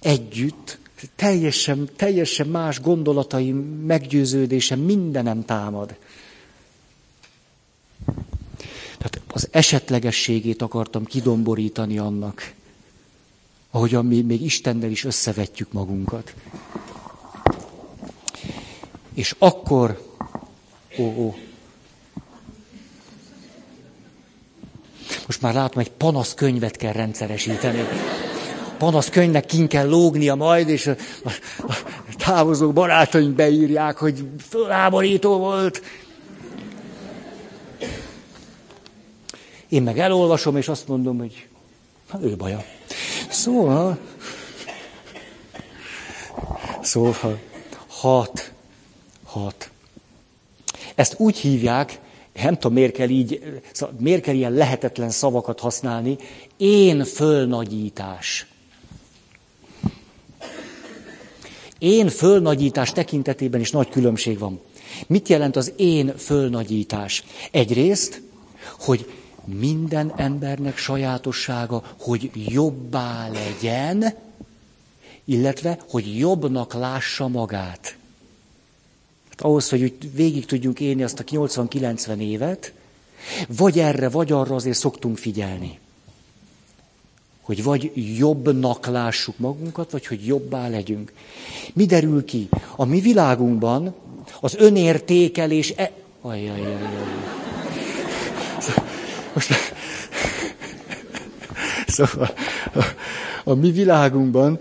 [0.00, 0.78] együtt,
[1.16, 3.56] teljesen, teljesen más gondolataim,
[3.86, 5.96] meggyőződésem, mindenem támad.
[8.98, 12.52] Tehát az esetlegességét akartam kidomborítani annak,
[13.70, 16.34] ahogyan mi még Istennel is összevetjük magunkat.
[19.14, 20.13] És akkor,
[20.98, 21.34] ó, ó,
[25.26, 27.84] most már látom, egy panaszkönyvet kell rendszeresíteni.
[28.78, 31.30] Panaszkönyvnek kin kell lógnia majd, és a, a,
[31.68, 35.82] a távozó barátaink beírják, hogy föláborító volt.
[39.68, 41.46] Én meg elolvasom, és azt mondom, hogy
[42.08, 42.64] hát ő baja.
[43.28, 43.98] Szóval,
[46.80, 47.40] szóval,
[47.88, 48.52] hat,
[49.24, 49.70] hat.
[50.94, 52.00] Ezt úgy hívják,
[52.42, 56.16] nem tudom, miért kell így, szóval miért kell ilyen lehetetlen szavakat használni,
[56.56, 58.46] én fölnagyítás.
[61.78, 64.60] Én fölnagyítás tekintetében is nagy különbség van.
[65.06, 67.24] Mit jelent az én fölnagyítás?
[67.50, 68.22] Egyrészt,
[68.78, 69.10] hogy
[69.44, 74.14] minden embernek sajátossága, hogy jobbá legyen,
[75.24, 77.96] illetve, hogy jobbnak lássa magát.
[79.38, 82.72] Ahhoz, hogy úgy végig tudjunk élni azt a 80-90 évet,
[83.48, 85.78] vagy erre, vagy arra azért szoktunk figyelni.
[87.40, 91.12] Hogy vagy jobbnak lássuk magunkat, vagy hogy jobbá legyünk.
[91.72, 92.48] Mi derül ki?
[92.76, 93.94] A mi világunkban
[94.40, 95.72] az önértékelés...
[95.76, 95.92] E...
[96.20, 96.78] Ajajajaj.
[99.34, 99.52] Most...
[101.86, 102.34] Szóval
[103.44, 104.58] a mi világunkban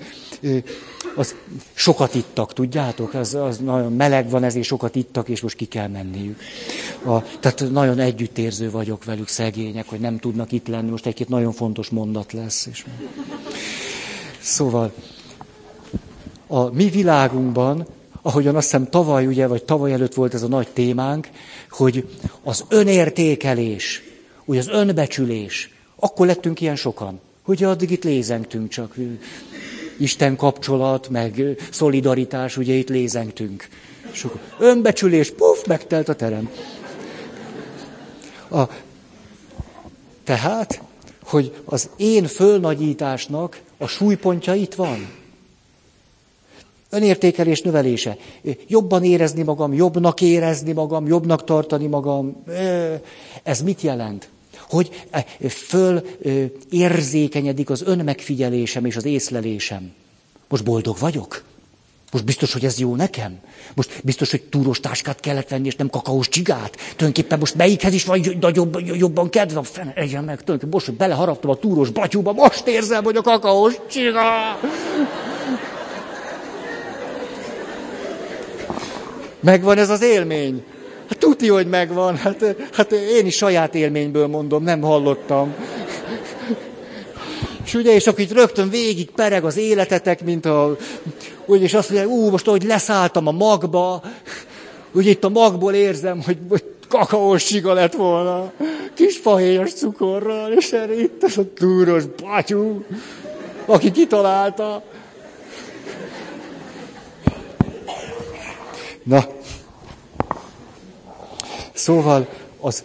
[1.16, 1.36] az
[1.74, 3.14] sokat ittak, tudjátok?
[3.14, 6.40] Az, az nagyon meleg van, ezért sokat ittak, és most ki kell menniük.
[7.06, 10.90] A, tehát nagyon együttérző vagyok velük, szegények, hogy nem tudnak itt lenni.
[10.90, 12.66] Most egy-két nagyon fontos mondat lesz.
[12.66, 12.86] És...
[14.40, 14.94] Szóval
[16.48, 17.88] a mi világunkban,
[18.22, 21.30] ahogyan azt hiszem tavaly, ugye, vagy tavaly előtt volt ez a nagy témánk,
[21.70, 22.08] hogy
[22.44, 24.04] az önértékelés,
[24.46, 27.20] ugye az önbecsülés, akkor lettünk ilyen sokan.
[27.44, 28.96] Hogy addig itt lézengtünk csak.
[29.98, 33.68] Isten kapcsolat, meg szolidaritás, ugye itt lézengtünk.
[34.12, 36.50] Sok önbecsülés, puf, megtelt a terem.
[38.50, 38.64] A,
[40.24, 40.82] tehát,
[41.24, 45.12] hogy az én fölnagyításnak a súlypontja itt van.
[46.90, 48.18] Önértékelés növelése.
[48.68, 52.44] Jobban érezni magam, jobbnak érezni magam, jobbnak tartani magam.
[53.44, 54.30] Ez mit jelent?
[54.74, 56.04] Hogy eh, föl
[56.70, 59.92] érzékenyedik az önmegfigyelésem és az észlelésem.
[60.48, 61.44] Most boldog vagyok?
[62.12, 63.40] Most biztos, hogy ez jó nekem?
[63.76, 66.76] Most biztos, hogy túros táskát kellett venni, és nem kakaós csigát?
[66.96, 69.64] Tulajdonképpen most melyikhez is vagy nagyobb, jobban kedvem?
[69.64, 73.74] Fene, egyen meg, tulajdonképpen most, hogy beleharaptam a túros batyúba, most érzem, hogy a kakaós
[73.90, 74.22] csiga.
[79.40, 80.64] Megvan ez az élmény.
[81.22, 82.16] Hát hogy megvan.
[82.16, 85.56] Hát, hát én is saját élményből mondom, nem hallottam.
[87.66, 90.78] És ugye, és akkor itt rögtön végig pereg az életetek, mint a...
[91.46, 94.04] Úgy, és azt mondja, ú, most ahogy leszálltam a magba,
[94.92, 98.52] úgy itt a magból érzem, hogy, hogy kakaós csiga lett volna,
[98.94, 102.84] kis fahéjas cukorral, és erre itt az a túros batyú,
[103.66, 104.84] aki kitalálta.
[109.04, 109.26] Na,
[111.74, 112.28] Szóval
[112.60, 112.84] az,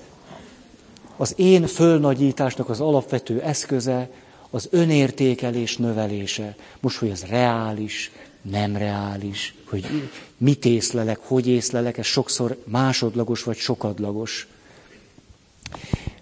[1.17, 4.11] az én fölnagyításnak az alapvető eszköze
[4.51, 6.57] az önértékelés növelése.
[6.81, 8.11] Most, hogy ez reális,
[8.43, 14.47] nem reális, hogy mit észlelek, hogy észlelek, ez sokszor másodlagos vagy sokadlagos.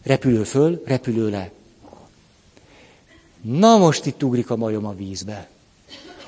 [0.02, 1.50] Repülő föl, repülő le.
[3.42, 5.48] Na most itt ugrik a majom a vízbe.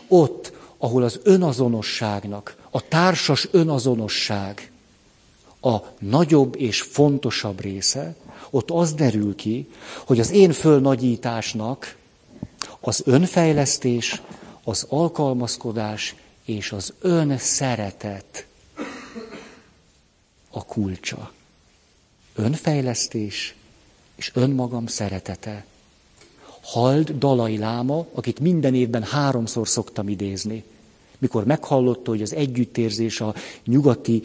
[0.08, 4.70] Ott, ahol az önazonosságnak, a társas önazonosság
[5.60, 8.16] a nagyobb és fontosabb része,
[8.50, 9.68] ott az derül ki,
[10.06, 11.96] hogy az én fölnagyításnak
[12.80, 14.22] az önfejlesztés,
[14.64, 18.46] az alkalmazkodás és az önszeretet
[20.50, 21.32] a kulcsa.
[22.34, 23.54] Önfejlesztés
[24.16, 25.64] és önmagam szeretete.
[26.62, 30.64] Hald Dalai Láma, akit minden évben háromszor szoktam idézni
[31.18, 34.22] mikor meghallotta, hogy az együttérzés a nyugati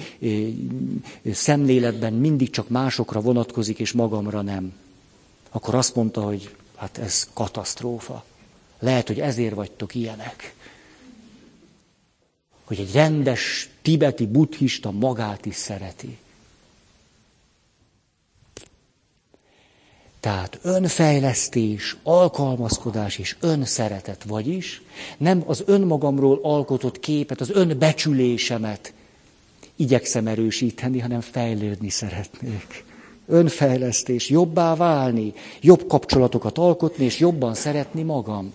[1.32, 4.74] szemléletben mindig csak másokra vonatkozik, és magamra nem,
[5.52, 8.24] akkor azt mondta, hogy hát ez katasztrófa.
[8.80, 10.54] Lehet, hogy ezért vagytok ilyenek.
[12.64, 16.18] Hogy egy rendes tibeti buddhista magát is szereti.
[20.24, 24.82] Tehát önfejlesztés, alkalmazkodás és önszeretet, vagyis
[25.18, 28.94] nem az önmagamról alkotott képet, az önbecsülésemet
[29.76, 32.86] igyekszem erősíteni, hanem fejlődni szeretnék.
[33.28, 38.54] Önfejlesztés, jobbá válni, jobb kapcsolatokat alkotni, és jobban szeretni magam.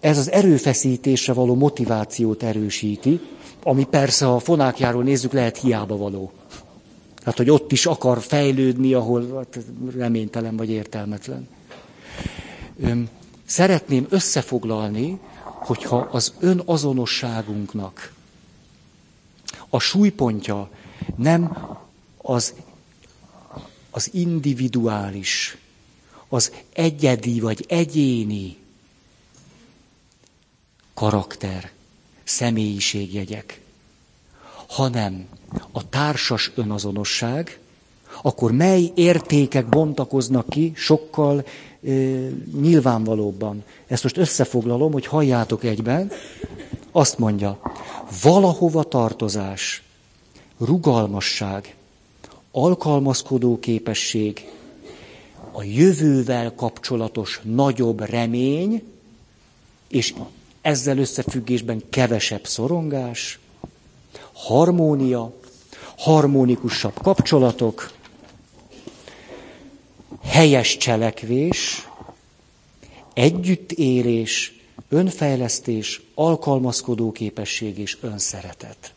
[0.00, 3.20] ez az erőfeszítésre való motivációt erősíti,
[3.62, 6.30] ami persze, a fonákjáról nézzük, lehet hiába való.
[7.28, 9.58] Hát, hogy ott is akar fejlődni, ahol hát,
[9.96, 11.48] reménytelen vagy értelmetlen.
[13.44, 18.12] Szeretném összefoglalni, hogyha az önazonosságunknak
[19.68, 20.70] a súlypontja
[21.16, 21.66] nem
[22.16, 22.54] az,
[23.90, 25.56] az individuális,
[26.28, 28.56] az egyedi vagy egyéni
[30.94, 31.70] karakter,
[32.24, 33.60] személyiségjegyek,
[34.66, 35.26] hanem
[35.72, 37.58] a társas önazonosság,
[38.22, 41.44] akkor mely értékek bontakoznak ki sokkal e,
[42.60, 43.64] nyilvánvalóbban.
[43.86, 46.10] Ezt most összefoglalom, hogy halljátok egyben.
[46.92, 47.58] Azt mondja,
[48.22, 49.82] valahova tartozás,
[50.58, 51.74] rugalmasság,
[52.50, 54.46] alkalmazkodó képesség,
[55.52, 58.82] a jövővel kapcsolatos nagyobb remény,
[59.88, 60.14] és
[60.60, 63.38] ezzel összefüggésben kevesebb szorongás,
[64.32, 65.32] harmónia,
[65.98, 67.92] harmonikusabb kapcsolatok,
[70.22, 71.88] helyes cselekvés,
[73.14, 74.52] együttélés,
[74.88, 78.92] önfejlesztés, alkalmazkodó képesség és önszeretet.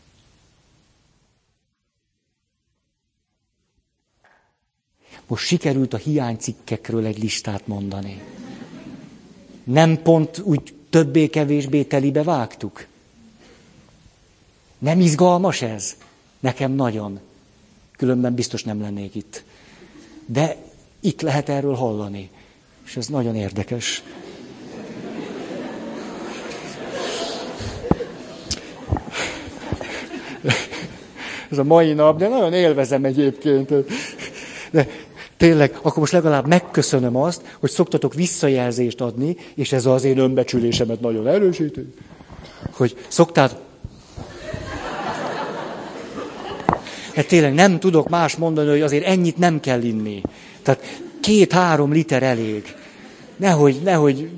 [5.26, 8.22] Most sikerült a hiánycikkekről egy listát mondani.
[9.64, 12.86] Nem pont úgy többé-kevésbé telibe vágtuk?
[14.78, 15.96] Nem izgalmas ez?
[16.42, 17.20] Nekem nagyon.
[17.96, 19.44] Különben biztos nem lennék itt.
[20.26, 20.56] De
[21.00, 22.30] itt lehet erről hallani.
[22.84, 24.02] És ez nagyon érdekes.
[31.50, 33.72] Ez a mai nap, de nagyon élvezem egyébként.
[34.70, 34.88] De
[35.36, 41.00] tényleg, akkor most legalább megköszönöm azt, hogy szoktatok visszajelzést adni, és ez az én önbecsülésemet
[41.00, 41.94] nagyon erősíti,
[42.70, 43.58] hogy szoktátok,
[47.14, 50.22] Hát tényleg nem tudok más mondani, hogy azért ennyit nem kell inni.
[50.62, 52.74] Tehát két-három liter elég.
[53.36, 54.30] Nehogy, nehogy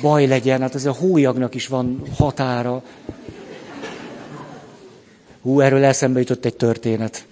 [0.00, 2.82] baj legyen, hát ez a hólyagnak is van határa.
[5.42, 7.26] Hú, erről eszembe jutott egy történet.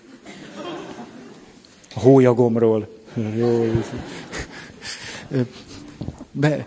[1.94, 2.88] A hólyagomról.
[6.32, 6.66] De,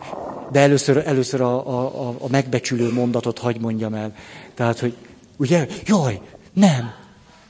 [0.51, 4.15] de először, először a, a, a megbecsülő mondatot hagy mondjam el.
[4.53, 4.95] Tehát, hogy
[5.37, 6.21] ugye, jaj,
[6.53, 6.93] nem,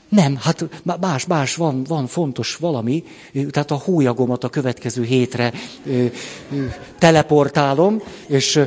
[0.08, 0.68] nem, hát
[1.00, 3.04] más, más, van, van fontos valami,
[3.50, 5.52] tehát a hólyagomat a következő hétre
[6.98, 8.60] teleportálom, és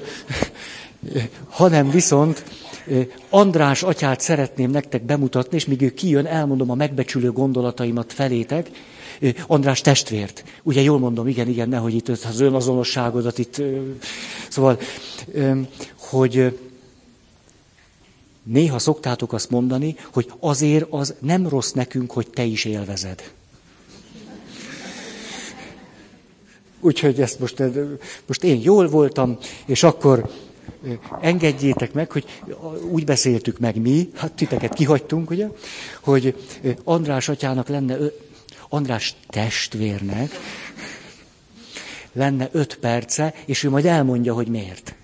[1.49, 2.43] hanem viszont
[3.29, 8.69] András atyát szeretném nektek bemutatni, és míg ő kijön, elmondom a megbecsülő gondolataimat felétek.
[9.47, 10.43] András testvért.
[10.63, 13.61] Ugye jól mondom, igen, igen, nehogy itt az önazonosságodat itt.
[14.49, 14.79] Szóval,
[15.97, 16.59] hogy
[18.43, 23.31] Néha szoktátok azt mondani, hogy azért az nem rossz nekünk, hogy te is élvezed.
[26.79, 27.63] Úgyhogy ezt most,
[28.25, 30.31] most én jól voltam, és akkor
[31.21, 32.25] engedjétek meg, hogy
[32.89, 35.47] úgy beszéltük meg mi, hát titeket kihagytunk, ugye,
[36.01, 36.35] hogy
[36.83, 37.97] András atyának lenne,
[38.69, 40.31] András testvérnek
[42.13, 44.95] lenne öt perce, és ő majd elmondja, hogy miért.